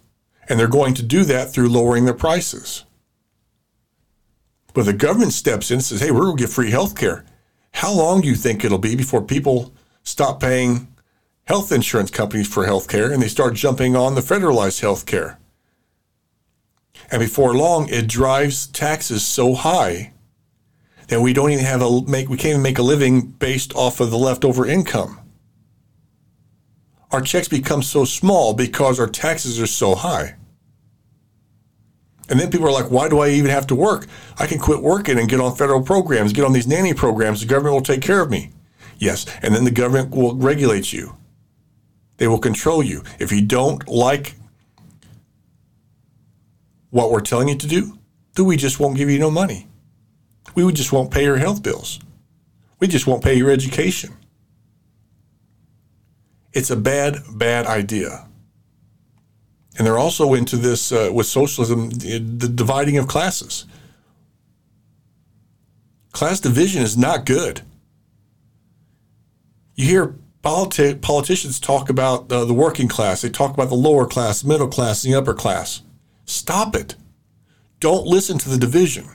[0.49, 2.85] And they're going to do that through lowering their prices.
[4.73, 7.23] But the government steps in and says, hey, we're going to give free health care.
[7.73, 10.87] How long do you think it'll be before people stop paying
[11.45, 15.39] health insurance companies for health care and they start jumping on the federalized health care?
[17.11, 20.13] And before long, it drives taxes so high
[21.07, 23.99] that we don't even have a make we can't even make a living based off
[23.99, 25.19] of the leftover income.
[27.11, 30.35] Our checks become so small because our taxes are so high.
[32.29, 34.07] And then people are like, why do I even have to work?
[34.39, 37.41] I can quit working and get on federal programs, get on these nanny programs.
[37.41, 38.51] The government will take care of me.
[38.97, 39.25] Yes.
[39.43, 41.15] And then the government will regulate you,
[42.17, 43.03] they will control you.
[43.19, 44.35] If you don't like
[46.93, 47.97] what we're telling you to do,
[48.35, 49.67] then we just won't give you no money.
[50.53, 51.99] We just won't pay your health bills.
[52.79, 54.15] We just won't pay your education.
[56.53, 58.27] It's a bad, bad idea.
[59.75, 62.19] And they're also into this uh, with socialism, the
[62.53, 63.65] dividing of classes.
[66.11, 67.61] Class division is not good.
[69.73, 74.05] You hear politi- politicians talk about uh, the working class, they talk about the lower
[74.05, 75.81] class, middle class, and the upper class.
[76.25, 76.95] Stop it.
[77.79, 79.09] Don't listen to the division.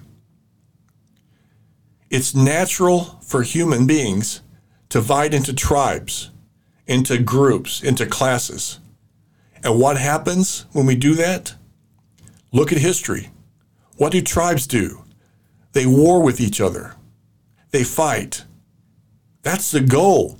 [2.10, 4.42] It's natural for human beings
[4.88, 6.30] to divide into tribes,
[6.86, 8.80] into groups, into classes.
[9.62, 11.54] And what happens when we do that?
[12.52, 13.30] Look at history.
[13.96, 15.04] What do tribes do?
[15.72, 16.94] They war with each other.
[17.70, 18.44] They fight.
[19.42, 20.38] That's the goal.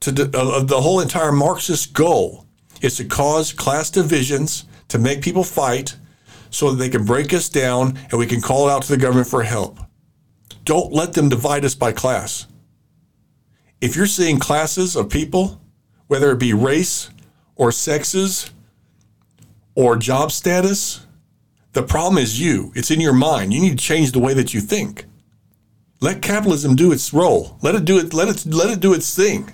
[0.00, 2.46] To the, uh, the whole entire Marxist goal
[2.80, 5.96] is to cause class divisions, to make people fight,
[6.50, 9.26] so that they can break us down and we can call out to the government
[9.26, 9.78] for help.
[10.66, 12.46] Don't let them divide us by class.
[13.80, 15.62] If you're seeing classes of people,
[16.08, 17.08] whether it be race
[17.56, 18.50] or sexes
[19.74, 21.06] or job status,
[21.72, 22.70] the problem is you.
[22.74, 23.54] It's in your mind.
[23.54, 25.06] You need to change the way that you think.
[26.02, 27.56] Let capitalism do its role.
[27.62, 28.12] Let it do it.
[28.12, 29.50] Let it let it do its thing.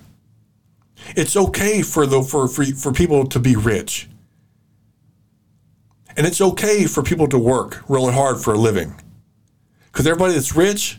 [1.15, 4.09] It's okay for the for for, for people to be rich.
[6.19, 8.93] And it's okay for people to work really hard for a living.
[9.87, 10.99] Because everybody that's rich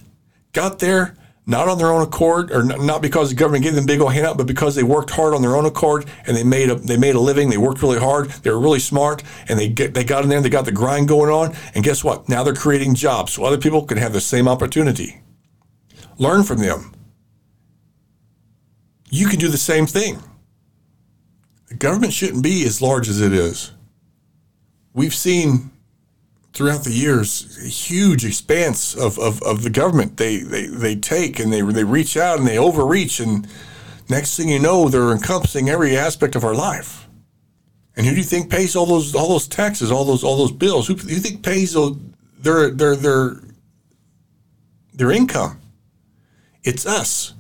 [0.54, 4.00] got there not on their own accord, or not because the government gave them big
[4.00, 6.76] old handout, but because they worked hard on their own accord and they made a
[6.76, 7.50] they made a living.
[7.50, 8.30] They worked really hard.
[8.30, 10.38] They were really smart, and they get they got in there.
[10.38, 12.30] and They got the grind going on, and guess what?
[12.30, 15.20] Now they're creating jobs so other people can have the same opportunity.
[16.18, 16.94] Learn from them.
[19.10, 20.24] You can do the same thing.
[21.68, 23.72] The government shouldn't be as large as it is.
[24.94, 25.72] We've seen
[26.54, 30.18] throughout the years a huge expanse of, of, of the government.
[30.18, 33.48] They, they they take and they they reach out and they overreach and
[34.10, 37.08] next thing you know they're encompassing every aspect of our life.
[37.96, 40.52] And who do you think pays all those all those taxes all those all those
[40.52, 40.88] bills?
[40.88, 41.78] Who do you think pays
[42.40, 43.42] their their their
[44.94, 45.60] their income?
[46.64, 47.34] It's us.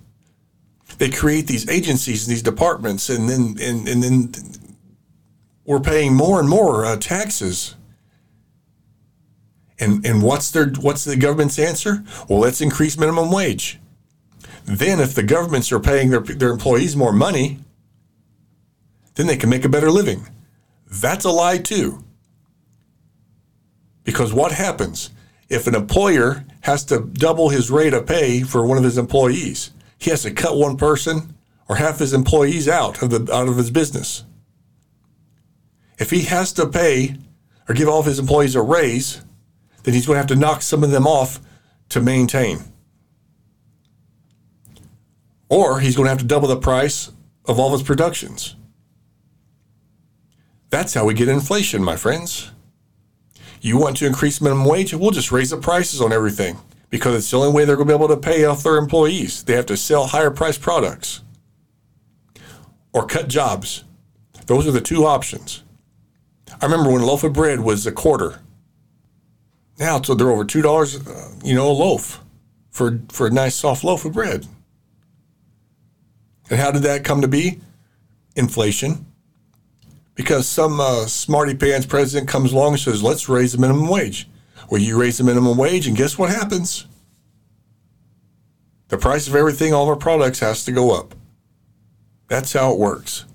[0.98, 4.32] They create these agencies and these departments and then and, and then
[5.70, 7.76] we're paying more and more uh, taxes
[9.80, 12.04] and and what's their what's the government's answer?
[12.28, 13.80] Well, let's increase minimum wage.
[14.66, 17.60] Then if the governments are paying their their employees more money,
[19.14, 20.28] then they can make a better living.
[20.90, 22.04] That's a lie too.
[24.04, 25.12] Because what happens
[25.50, 29.70] if an employer has to double his rate of pay for one of his employees?
[30.00, 31.36] He has to cut one person
[31.68, 34.24] or half his employees out of the out of his business.
[36.00, 37.16] If he has to pay
[37.68, 39.22] or give all of his employees a raise,
[39.84, 41.40] then he's going to have to knock some of them off
[41.90, 42.60] to maintain.
[45.50, 47.12] Or he's going to have to double the price
[47.46, 48.56] of all of his productions.
[50.70, 52.52] That's how we get inflation, my friends.
[53.62, 54.94] You want to increase minimum wage?
[54.94, 56.58] We'll just raise the prices on everything
[56.90, 59.44] because it's the only way they're going to be able to pay off their employees.
[59.44, 61.22] They have to sell higher priced products
[62.94, 63.84] or cut jobs.
[64.46, 65.64] Those are the two options.
[66.62, 68.42] I remember when a loaf of bread was a quarter
[69.80, 72.22] now so they're over two dollars, uh, you know, a loaf
[72.70, 74.46] for for a nice soft loaf of bread.
[76.50, 77.62] And how did that come to be?
[78.36, 79.06] Inflation.
[80.16, 84.28] Because some uh, smarty pants president comes along and says, "Let's raise the minimum wage."
[84.70, 86.86] Well, you raise the minimum wage, and guess what happens?
[88.90, 91.16] The price of everything, all of our products, has to go up.
[92.28, 93.26] That's how it works.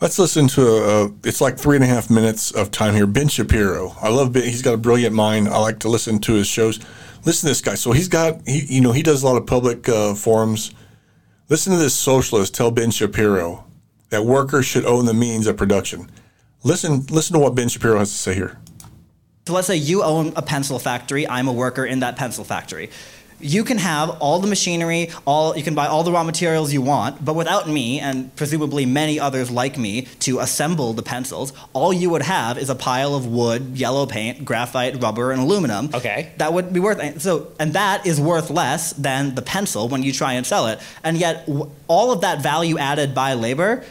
[0.00, 3.06] Let's listen to a, it's like three and a half minutes of time here.
[3.06, 3.96] Ben Shapiro.
[4.00, 4.44] I love Ben.
[4.44, 5.48] He's got a brilliant mind.
[5.48, 6.78] I like to listen to his shows.
[7.24, 7.74] Listen to this guy.
[7.74, 10.72] So he's got, he, you know, he does a lot of public uh, forums.
[11.48, 13.64] Listen to this socialist tell Ben Shapiro
[14.10, 16.08] that workers should own the means of production.
[16.62, 18.56] Listen, listen to what Ben Shapiro has to say here.
[19.48, 21.26] So let's say you own a pencil factory.
[21.26, 22.90] I'm a worker in that pencil factory
[23.40, 26.82] you can have all the machinery, all you can buy all the raw materials you
[26.82, 31.92] want, but without me and presumably many others like me to assemble the pencils, all
[31.92, 35.90] you would have is a pile of wood, yellow paint, graphite, rubber, and aluminum.
[35.94, 36.32] Okay.
[36.38, 40.12] That would be worth so, and that is worth less than the pencil when you
[40.12, 40.80] try and sell it.
[41.04, 41.48] And yet,
[41.86, 43.84] all of that value added by labor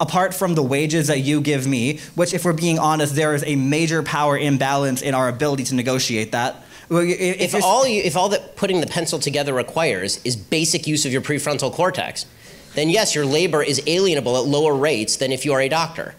[0.00, 3.44] apart from the wages that you give me, which, if we're being honest, there is
[3.44, 6.61] a major power imbalance in our ability to negotiate that.
[7.00, 11.04] If, if all you, if all that putting the pencil together requires is basic use
[11.04, 12.26] of your prefrontal cortex,
[12.74, 16.14] then yes, your labor is alienable at lower rates than if you are a doctor.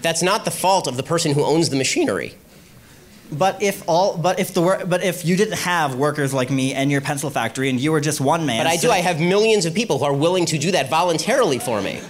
[0.00, 2.36] That's not the fault of the person who owns the machinery.
[3.30, 6.90] But if all, but if the but if you didn't have workers like me and
[6.90, 8.64] your pencil factory, and you were just one man.
[8.64, 8.90] But I do.
[8.90, 12.00] I have millions of people who are willing to do that voluntarily for me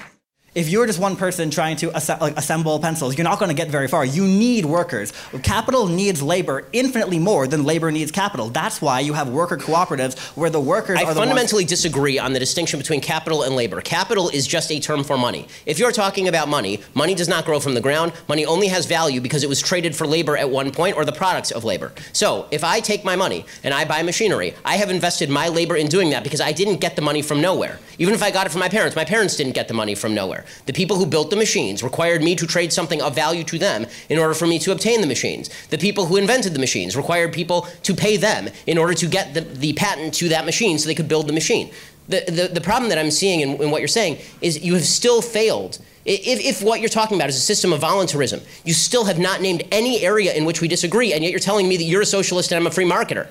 [0.59, 3.86] if you're just one person trying to assemble pencils, you're not going to get very
[3.86, 4.04] far.
[4.04, 5.12] You need workers.
[5.44, 8.48] Capital needs labor infinitely more than labor needs capital.
[8.48, 12.18] That's why you have worker cooperatives where the workers I are the fundamentally ones- disagree
[12.18, 13.80] on the distinction between capital and labor.
[13.80, 15.46] Capital is just a term for money.
[15.64, 18.12] If you're talking about money, money does not grow from the ground.
[18.26, 21.12] Money only has value because it was traded for labor at one point or the
[21.12, 21.92] products of labor.
[22.12, 25.76] So, if I take my money and I buy machinery, I have invested my labor
[25.76, 27.78] in doing that because I didn't get the money from nowhere.
[28.00, 30.14] Even if I got it from my parents, my parents didn't get the money from
[30.14, 30.44] nowhere.
[30.66, 33.86] The people who built the machines required me to trade something of value to them
[34.09, 35.51] in order for me to obtain the machines.
[35.70, 39.34] The people who invented the machines required people to pay them in order to get
[39.34, 41.70] the, the patent to that machine so they could build the machine.
[42.09, 44.84] The, the, the problem that I'm seeing in, in what you're saying is you have
[44.84, 45.78] still failed.
[46.07, 49.42] If, if, what you're talking about is a system of voluntarism, you still have not
[49.42, 52.07] named any area in which we disagree, and yet you're telling me that you're a
[52.07, 53.28] socialist and I'm a free marketer.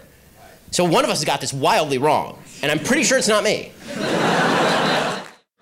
[0.70, 3.72] So one of us got this wildly wrong, and I'm pretty sure it's not me.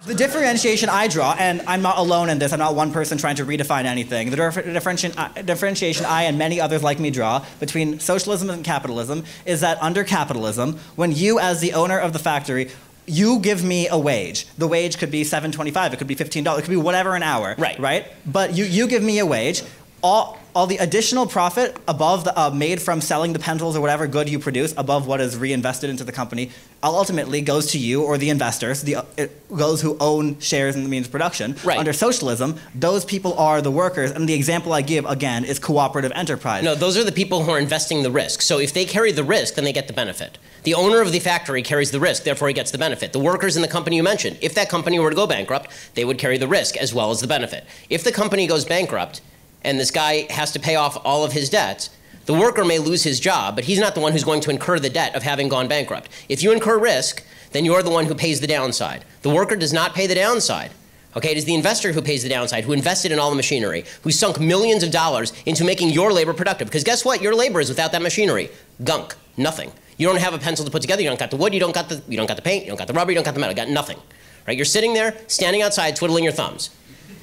[0.06, 3.38] The differentiation I draw, and I'm not alone in this, I'm not one person trying
[3.38, 4.30] to redefine anything.
[4.30, 9.62] The uh, differentiation I and many others like me draw between socialism and capitalism is
[9.62, 12.70] that under capitalism, when you, as the owner of the factory,
[13.08, 14.48] you give me a wage.
[14.60, 15.92] The wage could be seven twenty-five.
[15.94, 16.60] It could be fifteen dollars.
[16.60, 17.56] It could be whatever an hour.
[17.58, 17.80] Right.
[17.80, 18.06] Right.
[18.28, 19.64] But you, you give me a wage
[20.04, 24.08] all, all the additional profit above the uh, made from selling the pencils or whatever
[24.08, 26.50] good you produce above what is reinvested into the company
[26.82, 29.04] ultimately goes to you or the investors the uh,
[29.50, 31.56] those who own shares in the means of production.
[31.64, 31.78] Right.
[31.78, 36.14] under socialism those people are the workers and the example i give again is cooperative
[36.16, 36.64] enterprise.
[36.64, 38.42] No those are the people who are investing the risk.
[38.42, 40.38] So if they carry the risk then they get the benefit.
[40.64, 43.12] The owner of the factory carries the risk therefore he gets the benefit.
[43.12, 46.06] The workers in the company you mentioned if that company were to go bankrupt they
[46.06, 47.66] would carry the risk as well as the benefit.
[47.90, 49.20] If the company goes bankrupt
[49.66, 51.90] and this guy has to pay off all of his debts,
[52.26, 54.80] the worker may lose his job, but he's not the one who's going to incur
[54.80, 56.10] the debt of having gone bankrupt.
[56.30, 59.06] If you incur risk, then you're the one who pays the downside.
[59.22, 60.72] The worker does not pay the downside.
[61.16, 63.86] Okay, it is the investor who pays the downside, who invested in all the machinery,
[64.02, 66.68] who sunk millions of dollars into making your labor productive.
[66.68, 67.22] Because guess what?
[67.22, 68.50] Your labor is without that machinery.
[68.84, 69.16] Gunk.
[69.38, 69.72] Nothing.
[69.98, 71.74] You don't have a pencil to put together, you don't got the wood, you don't
[71.74, 73.34] got the you don't got the paint, you don't got the rubber, you don't got
[73.34, 73.98] the metal, you got nothing.
[74.46, 74.58] Right?
[74.58, 76.70] You're sitting there, standing outside, twiddling your thumbs.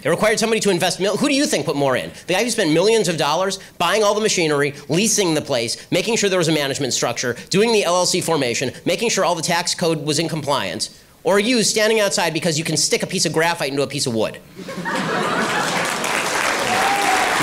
[0.05, 0.99] It required somebody to invest.
[1.01, 2.11] Mil- Who do you think put more in?
[2.27, 6.17] The guy who spent millions of dollars buying all the machinery, leasing the place, making
[6.17, 9.75] sure there was a management structure, doing the LLC formation, making sure all the tax
[9.75, 13.33] code was in compliance, or you standing outside because you can stick a piece of
[13.33, 14.39] graphite into a piece of wood?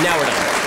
[0.02, 0.59] now we're done.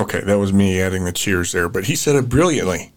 [0.00, 2.94] Okay, that was me adding the cheers there, but he said it brilliantly.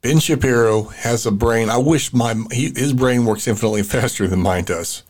[0.00, 1.68] Ben Shapiro has a brain.
[1.68, 5.02] I wish my he, his brain works infinitely faster than mine does.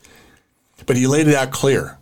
[0.84, 1.98] But he laid it out clear.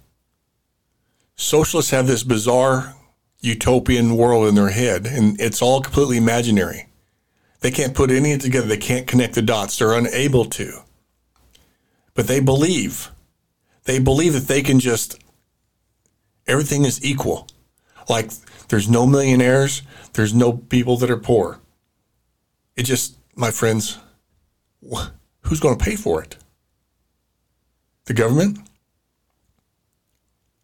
[1.37, 2.95] Socialists have this bizarre
[3.41, 6.87] utopian world in their head, and it's all completely imaginary.
[7.61, 8.67] They can't put any of it together.
[8.67, 9.79] They can't connect the dots.
[9.79, 10.81] They're unable to.
[12.15, 13.11] But they believe.
[13.85, 15.23] They believe that they can just
[16.47, 17.47] everything is equal.
[18.09, 18.31] Like
[18.71, 19.83] there's no millionaires.
[20.13, 21.59] There's no people that are poor.
[22.77, 23.99] It just, my friends,
[25.43, 26.37] who's going to pay for it?
[28.05, 28.61] The government?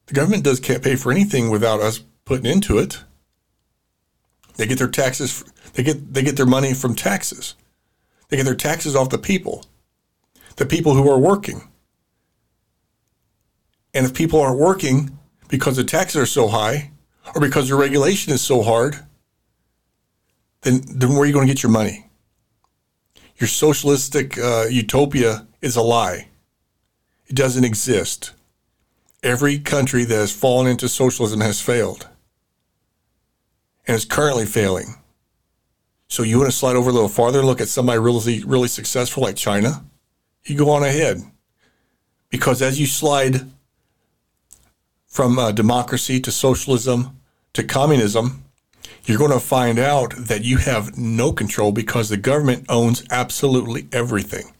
[0.06, 3.02] The government does can't pay for anything without us putting into it.
[4.54, 5.42] They get their taxes.
[5.74, 7.56] They get they get their money from taxes.
[8.28, 9.66] They get their taxes off the people,
[10.56, 11.68] the people who are working.
[13.92, 16.92] And if people aren't working because the taxes are so high,
[17.34, 18.98] or because the regulation is so hard,
[20.62, 22.06] then, then where are you going to get your money?
[23.38, 26.28] Your socialistic uh, utopia is a lie.
[27.26, 28.32] It doesn't exist.
[29.22, 32.08] Every country that has fallen into socialism has failed
[33.86, 34.94] and is currently failing.
[36.08, 38.68] So you want to slide over a little farther and look at somebody really, really
[38.68, 39.84] successful like China?
[40.44, 41.22] You go on ahead.
[42.30, 43.50] Because as you slide
[45.16, 47.18] from uh, democracy to socialism
[47.54, 48.44] to communism,
[49.06, 53.88] you're going to find out that you have no control because the government owns absolutely
[53.92, 54.52] everything.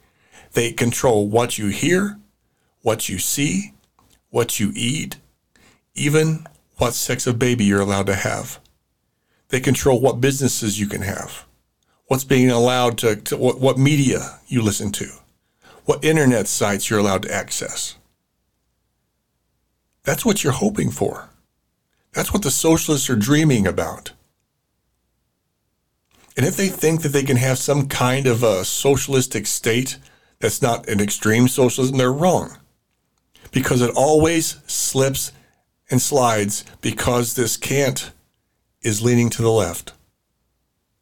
[0.55, 2.19] They control what you hear,
[2.81, 3.75] what you see,
[4.31, 5.17] what you eat,
[5.95, 6.47] even
[6.79, 8.59] what sex of baby you're allowed to have.
[9.51, 11.45] They control what businesses you can have,
[12.07, 15.11] what's being allowed to, to what, what media you listen to,
[15.85, 17.97] what internet sites you're allowed to access.
[20.07, 21.31] That's what you're hoping for.
[22.13, 24.13] That's what the socialists are dreaming about.
[26.37, 29.99] And if they think that they can have some kind of a socialistic state
[30.39, 32.57] that's not an extreme socialism, they're wrong.
[33.51, 35.33] Because it always slips
[35.91, 38.13] and slides because this can't
[38.83, 39.93] is leaning to the left.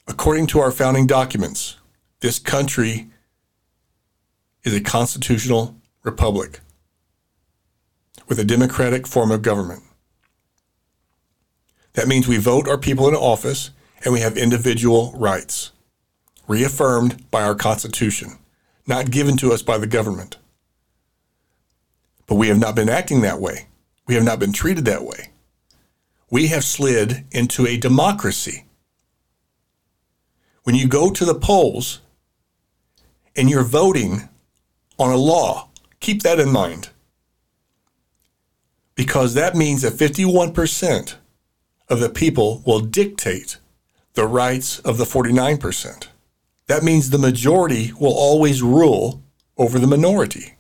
[0.07, 1.77] According to our founding documents,
[2.21, 3.11] this country
[4.63, 6.61] is a constitutional republic
[8.27, 9.83] with a democratic form of government.
[11.95, 13.71] That means we vote our people into office
[14.05, 15.73] and we have individual rights,
[16.49, 18.39] reaffirmed by our Constitution,
[18.87, 20.39] not given to us by the government.
[22.27, 23.67] But we have not been acting that way.
[24.07, 25.31] We have not been treated that way
[26.35, 28.65] we have slid into a democracy.
[30.65, 32.01] When you go to the polls
[33.37, 34.29] and you're voting
[34.99, 35.69] on a law,
[36.01, 36.91] keep that in mind.
[38.95, 41.15] Because that means that 51%
[41.89, 43.59] of the people will dictate
[44.15, 46.09] the rights of the 49%.
[46.67, 49.23] That means the majority will always rule
[49.57, 50.55] over the minority.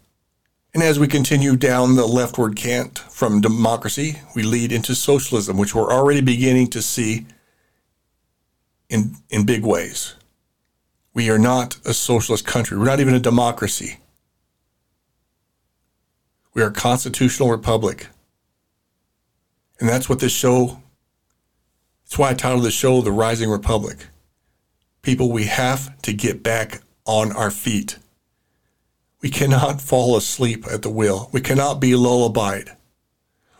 [0.74, 5.74] And as we continue down the leftward cant from democracy, we lead into socialism, which
[5.74, 7.26] we're already beginning to see
[8.90, 10.14] in, in big ways.
[11.14, 12.76] We are not a socialist country.
[12.76, 13.98] We're not even a democracy.
[16.54, 18.08] We are a constitutional republic.
[19.80, 20.82] And that's what this show,
[22.04, 24.06] that's why I titled this show The Rising Republic.
[25.02, 27.98] People, we have to get back on our feet.
[29.20, 31.28] We cannot fall asleep at the wheel.
[31.32, 32.70] We cannot be lullabied.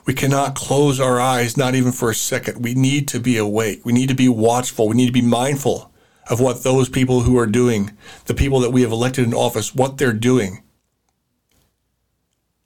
[0.07, 2.63] We cannot close our eyes, not even for a second.
[2.63, 3.85] We need to be awake.
[3.85, 4.89] We need to be watchful.
[4.89, 5.91] We need to be mindful
[6.31, 7.97] of what those people who are doing,
[8.27, 10.63] the people that we have elected in office, what they're doing.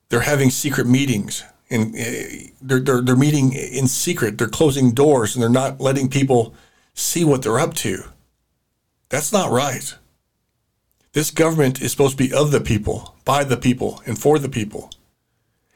[0.09, 4.37] They're having secret meetings and eh, they're, they're, they're meeting in secret.
[4.37, 6.53] They're closing doors and they're not letting people
[6.93, 8.03] see what they're up to.
[9.09, 9.95] That's not right.
[11.13, 14.49] This government is supposed to be of the people, by the people, and for the
[14.49, 14.91] people.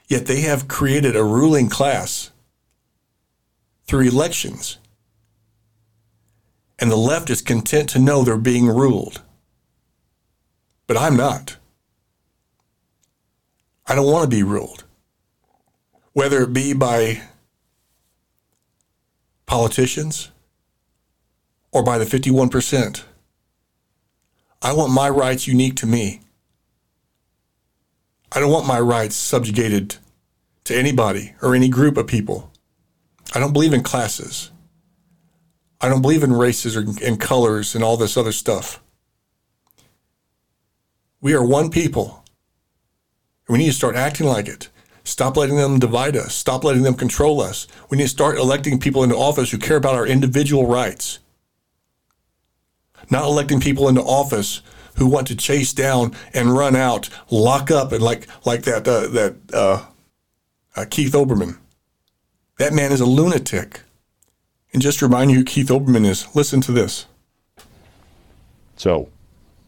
[0.08, 2.30] Yet they have created a ruling class
[3.86, 4.78] through elections.
[6.78, 9.22] And the left is content to know they're being ruled.
[10.86, 11.58] But I'm not.
[13.88, 14.84] I don't want to be ruled.
[16.14, 17.22] Whether it be by
[19.45, 20.32] politicians
[21.72, 23.03] or by the 51%.
[24.61, 26.22] I want my rights unique to me.
[28.32, 29.97] I don't want my rights subjugated
[30.64, 32.51] to anybody or any group of people.
[33.36, 34.51] I don't believe in classes.
[35.82, 38.82] I don't believe in races or in colors and all this other stuff.
[41.22, 42.24] We are one people.
[43.47, 44.70] And we need to start acting like it.
[45.04, 46.34] Stop letting them divide us.
[46.34, 47.68] Stop letting them control us.
[47.89, 51.20] We need to start electing people into office who care about our individual rights
[53.10, 54.62] not electing people into office
[54.97, 59.08] who want to chase down and run out, lock up, and like like that uh,
[59.08, 59.86] that uh,
[60.76, 61.58] uh, Keith Olbermann.
[62.58, 63.82] That man is a lunatic.
[64.74, 67.06] And just to remind you who Keith Olbermann is, listen to this.
[68.76, 69.10] So,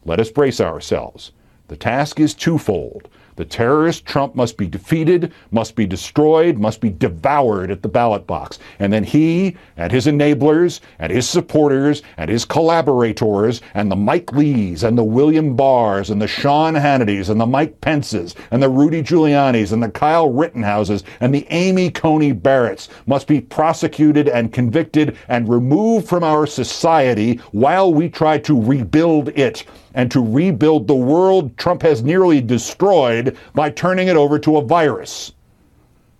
[0.03, 1.31] let us brace ourselves.
[1.67, 3.07] The task is twofold.
[3.35, 8.25] The terrorist Trump must be defeated, must be destroyed, must be devoured at the ballot
[8.25, 8.59] box.
[8.79, 14.31] And then he and his enablers and his supporters and his collaborators and the Mike
[14.31, 18.69] Lees and the William Barrs and the Sean Hannitys and the Mike Pences and the
[18.69, 24.53] Rudy Giulianis and the Kyle Rittenhouses and the Amy Coney Barretts must be prosecuted and
[24.53, 29.65] convicted and removed from our society while we try to rebuild it
[29.95, 34.63] and to rebuild the world Trump has nearly destroyed by turning it over to a
[34.63, 35.31] virus.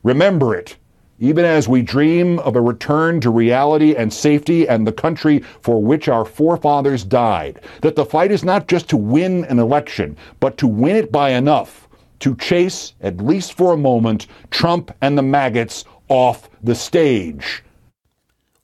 [0.03, 0.77] Remember it.
[1.19, 5.81] even as we dream of a return to reality and safety and the country for
[5.81, 7.61] which our forefathers died.
[7.81, 11.29] That the fight is not just to win an election, but to win it by
[11.31, 11.87] enough
[12.19, 17.63] to chase, at least for a moment, Trump and the maggots off the stage.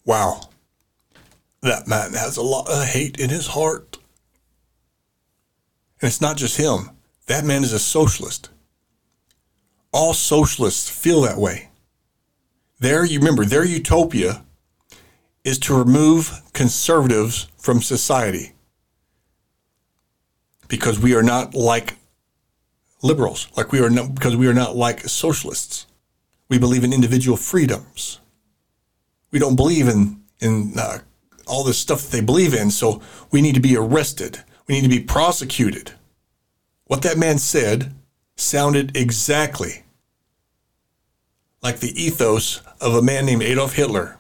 [0.06, 0.50] Wow.
[1.62, 3.91] That man has a lot of hate in his heart.
[6.02, 6.90] And it's not just him.
[7.28, 8.50] That man is a socialist.
[9.94, 11.70] All socialists feel that way.
[12.80, 14.44] Their, you remember, their utopia
[15.44, 18.54] is to remove conservatives from society
[20.68, 21.98] because we are not like
[23.04, 25.86] liberals, like we are not, because we are not like socialists.
[26.50, 28.20] We believe in individual freedoms.
[29.32, 31.00] We don't believe in in uh,
[31.46, 34.44] all this stuff that they believe in, so we need to be arrested.
[34.72, 35.92] We need to be prosecuted.
[36.86, 37.94] What that man said
[38.38, 39.84] sounded exactly
[41.62, 44.18] like the ethos of a man named Adolf Hitler.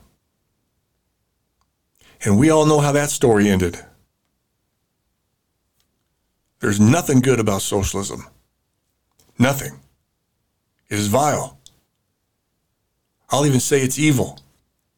[2.25, 3.79] And we all know how that story ended.
[6.59, 8.27] There's nothing good about socialism.
[9.39, 9.79] Nothing.
[10.89, 11.59] It is vile.
[13.29, 14.37] I'll even say it's evil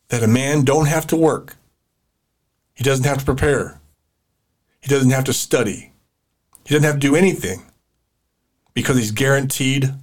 [0.07, 1.57] that a man don't have to work.
[2.73, 3.79] He doesn't have to prepare.
[4.83, 5.93] He doesn't have to study.
[6.65, 7.63] He doesn't have to do anything
[8.73, 9.93] because he's guaranteed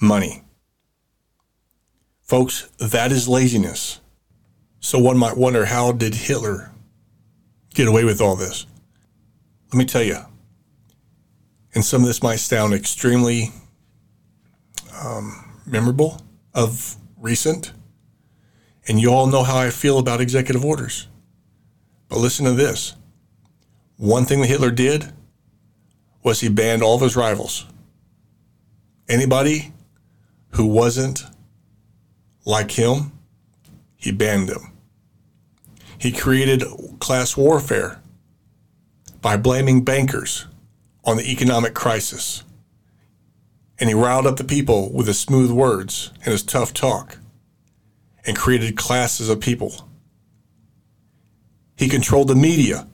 [0.00, 0.44] money.
[2.22, 4.00] Folks, that is laziness.
[4.80, 6.72] So one might wonder how did Hitler
[7.74, 8.64] get away with all this?
[9.70, 10.16] Let me tell you,
[11.74, 13.50] and some of this might sound extremely
[15.04, 16.22] um, memorable
[16.54, 17.72] of recent,
[18.88, 21.08] and you all know how I feel about executive orders.
[22.08, 22.94] But listen to this.
[24.00, 25.12] One thing that Hitler did
[26.22, 27.66] was he banned all of his rivals.
[29.10, 29.74] Anybody
[30.52, 31.22] who wasn't
[32.46, 33.12] like him,
[33.96, 34.72] he banned them.
[35.98, 36.64] He created
[36.98, 38.00] class warfare
[39.20, 40.46] by blaming bankers
[41.04, 42.42] on the economic crisis.
[43.78, 47.18] And he riled up the people with his smooth words and his tough talk
[48.24, 49.86] and created classes of people.
[51.76, 52.86] He controlled the media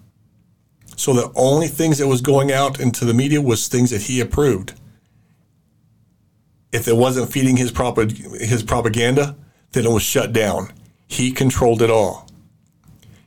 [0.97, 4.21] so the only things that was going out into the media was things that he
[4.21, 4.75] approved.
[6.73, 7.71] If it wasn't feeding his
[8.41, 9.37] his propaganda,
[9.73, 10.73] then it was shut down.
[11.07, 12.29] He controlled it all.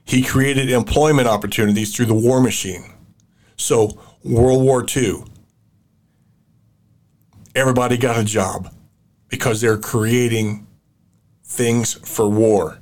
[0.04, 2.92] He created employment opportunities through the war machine.
[3.56, 5.24] So World War II,
[7.56, 8.74] everybody got a job
[9.28, 10.66] because they're creating
[11.44, 12.80] things for war.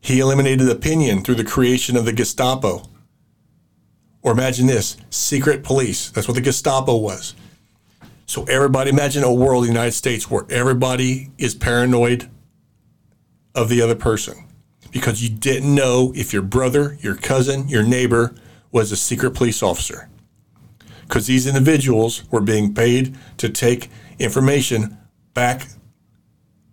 [0.00, 2.84] He eliminated opinion through the creation of the Gestapo.
[4.26, 6.10] Or imagine this secret police.
[6.10, 7.36] That's what the Gestapo was.
[8.26, 12.28] So, everybody, imagine a world in the United States where everybody is paranoid
[13.54, 14.44] of the other person
[14.90, 18.34] because you didn't know if your brother, your cousin, your neighbor
[18.72, 20.08] was a secret police officer.
[21.02, 24.98] Because these individuals were being paid to take information
[25.34, 25.68] back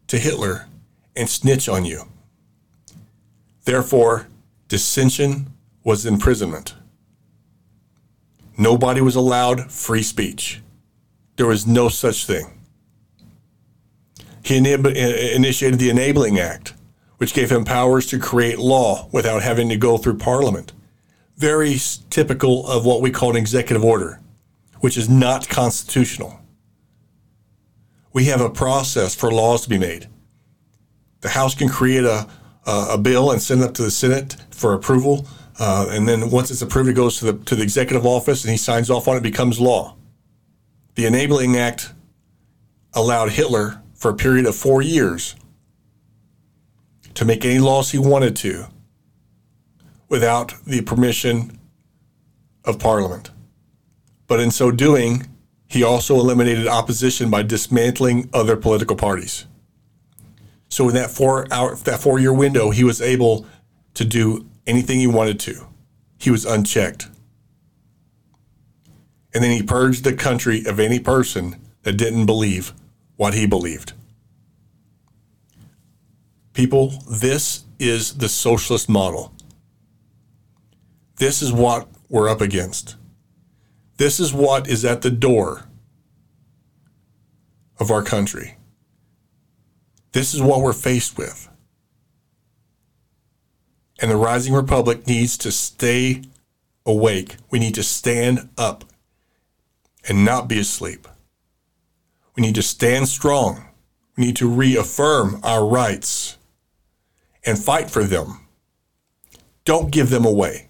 [0.07, 0.65] to Hitler
[1.15, 2.05] and snitch on you.
[3.65, 4.27] Therefore,
[4.69, 6.73] dissension was imprisonment.
[8.57, 10.61] Nobody was allowed free speech.
[11.37, 12.59] There was no such thing.
[14.43, 16.73] He initiated the Enabling Act,
[17.17, 20.73] which gave him powers to create law without having to go through Parliament.
[21.37, 21.77] Very
[22.09, 24.19] typical of what we call an executive order,
[24.81, 26.39] which is not constitutional.
[28.11, 30.07] We have a process for laws to be made.
[31.21, 32.27] The House can create a,
[32.67, 35.25] a, a bill and send it up to the Senate for approval.
[35.59, 38.51] Uh, and then once it's approved, it goes to the, to the executive office and
[38.51, 39.95] he signs off on it, becomes law.
[40.95, 41.93] The Enabling Act
[42.93, 45.35] allowed Hitler for a period of four years
[47.13, 48.67] to make any laws he wanted to
[50.09, 51.59] without the permission
[52.65, 53.31] of Parliament.
[54.27, 55.27] But in so doing,
[55.67, 59.45] he also eliminated opposition by dismantling other political parties.
[60.69, 63.45] So in that four hour, that four year window, he was able
[63.93, 65.67] to do anything he wanted to.
[66.17, 67.07] He was unchecked.
[69.33, 72.73] And then he purged the country of any person that didn't believe
[73.15, 73.93] what he believed.
[76.53, 79.33] People, this is the socialist model.
[81.17, 82.95] This is what we're up against.
[83.97, 85.67] This is what is at the door
[87.79, 88.57] of our country.
[90.11, 91.49] This is what we're faced with.
[94.03, 96.23] And the rising republic needs to stay
[96.85, 97.37] awake.
[97.49, 98.83] We need to stand up
[100.05, 101.07] and not be asleep.
[102.35, 103.63] We need to stand strong
[104.17, 106.37] We need to reaffirm our rights
[107.45, 108.41] and fight for them.
[109.63, 110.67] Don't give them away.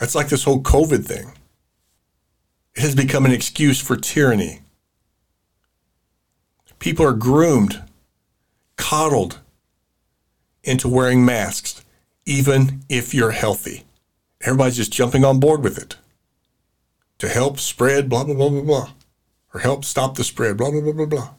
[0.00, 1.30] That's like this whole COVID thing.
[2.74, 4.62] It has become an excuse for tyranny.
[6.80, 7.84] People are groomed,
[8.76, 9.38] coddled
[10.64, 11.84] into wearing masks,
[12.24, 13.84] even if you're healthy.
[14.42, 15.96] Everybody's just jumping on board with it
[17.18, 18.90] to help spread blah, blah, blah, blah, blah,
[19.54, 21.30] or help stop the spread, blah, blah, blah, blah, blah.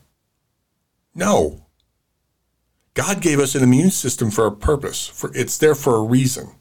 [1.13, 1.65] No.
[2.93, 5.07] God gave us an immune system for a purpose.
[5.07, 6.51] For it's there for a reason.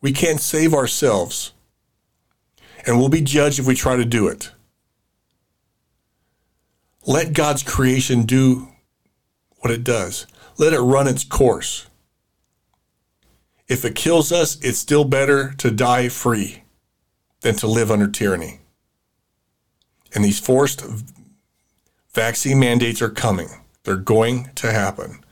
[0.00, 1.52] We can't save ourselves.
[2.86, 4.50] And we'll be judged if we try to do it.
[7.06, 8.68] Let God's creation do
[9.58, 10.26] what it does.
[10.58, 11.86] Let it run its course.
[13.72, 16.62] If it kills us, it's still better to die free
[17.40, 18.60] than to live under tyranny.
[20.14, 20.84] And these forced
[22.12, 23.48] vaccine mandates are coming.
[23.84, 25.24] They're going to happen.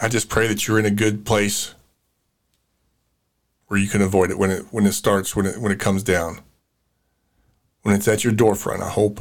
[0.00, 1.76] I just pray that you're in a good place
[3.68, 6.02] where you can avoid it when it when it starts, when it when it comes
[6.02, 6.40] down.
[7.82, 9.20] When it's at your door front, I hope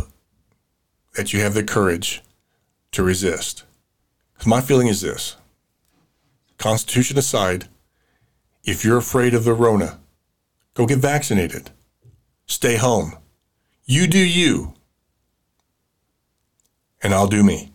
[1.13, 2.23] that you have the courage
[2.93, 3.63] to resist.
[4.33, 5.35] Because my feeling is this
[6.57, 7.67] Constitution aside,
[8.63, 9.99] if you're afraid of the Rona,
[10.73, 11.71] go get vaccinated.
[12.45, 13.17] Stay home.
[13.85, 14.73] You do you.
[17.01, 17.71] And I'll do me.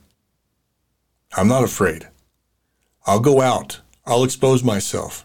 [1.36, 2.08] I'm not afraid.
[3.06, 3.80] I'll go out.
[4.04, 5.24] I'll expose myself.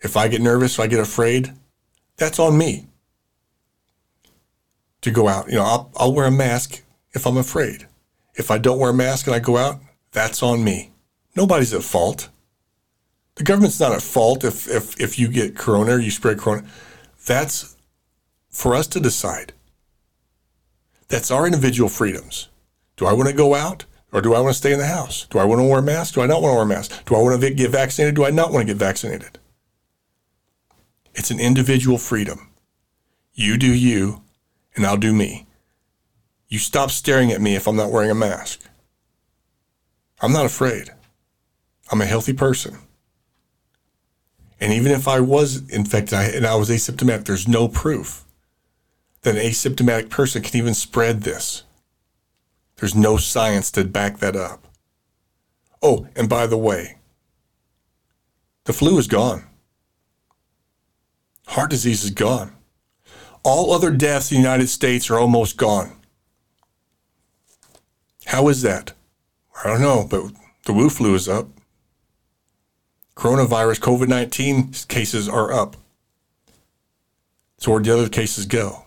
[0.00, 1.52] If I get nervous, if I get afraid,
[2.16, 2.86] that's on me
[5.00, 5.48] to go out.
[5.48, 7.86] You know, I'll, I'll wear a mask if I'm afraid.
[8.34, 9.80] If I don't wear a mask and I go out,
[10.12, 10.92] that's on me.
[11.34, 12.28] Nobody's at fault.
[13.38, 16.66] The government's not at fault if, if, if you get corona or you spread corona.
[17.24, 17.76] That's
[18.50, 19.52] for us to decide.
[21.06, 22.48] That's our individual freedoms.
[22.96, 25.28] Do I want to go out or do I want to stay in the house?
[25.30, 26.14] Do I want to wear a mask?
[26.14, 27.04] Do I not want to wear a mask?
[27.04, 28.16] Do I want to get vaccinated?
[28.16, 29.38] Do I not want to get vaccinated?
[31.14, 32.48] It's an individual freedom.
[33.34, 34.22] You do you,
[34.74, 35.46] and I'll do me.
[36.48, 38.62] You stop staring at me if I'm not wearing a mask.
[40.20, 40.90] I'm not afraid.
[41.92, 42.78] I'm a healthy person.
[44.60, 48.24] And even if I was infected and I was asymptomatic, there's no proof
[49.22, 51.62] that an asymptomatic person can even spread this.
[52.76, 54.66] There's no science to back that up.
[55.82, 56.98] Oh, and by the way,
[58.64, 59.44] the flu is gone.
[61.46, 62.52] Heart disease is gone.
[63.42, 65.92] All other deaths in the United States are almost gone.
[68.26, 68.92] How is that?
[69.64, 70.32] I don't know, but
[70.66, 71.48] the Wu flu is up.
[73.18, 75.76] Coronavirus, COVID 19 cases are up.
[77.58, 78.84] So, where'd the other cases go?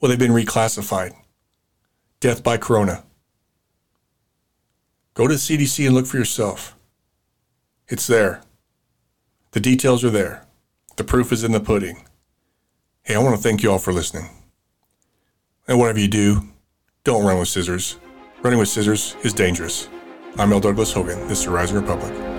[0.00, 1.16] Well, they've been reclassified.
[2.20, 3.02] Death by corona.
[5.14, 6.76] Go to the CDC and look for yourself.
[7.88, 8.40] It's there.
[9.50, 10.46] The details are there.
[10.94, 12.04] The proof is in the pudding.
[13.02, 14.30] Hey, I want to thank you all for listening.
[15.66, 16.42] And whatever you do,
[17.02, 17.96] don't run with scissors.
[18.42, 19.88] Running with scissors is dangerous.
[20.38, 20.60] I'm L.
[20.60, 21.18] Douglas Hogan.
[21.26, 22.35] This is the Rising Republic.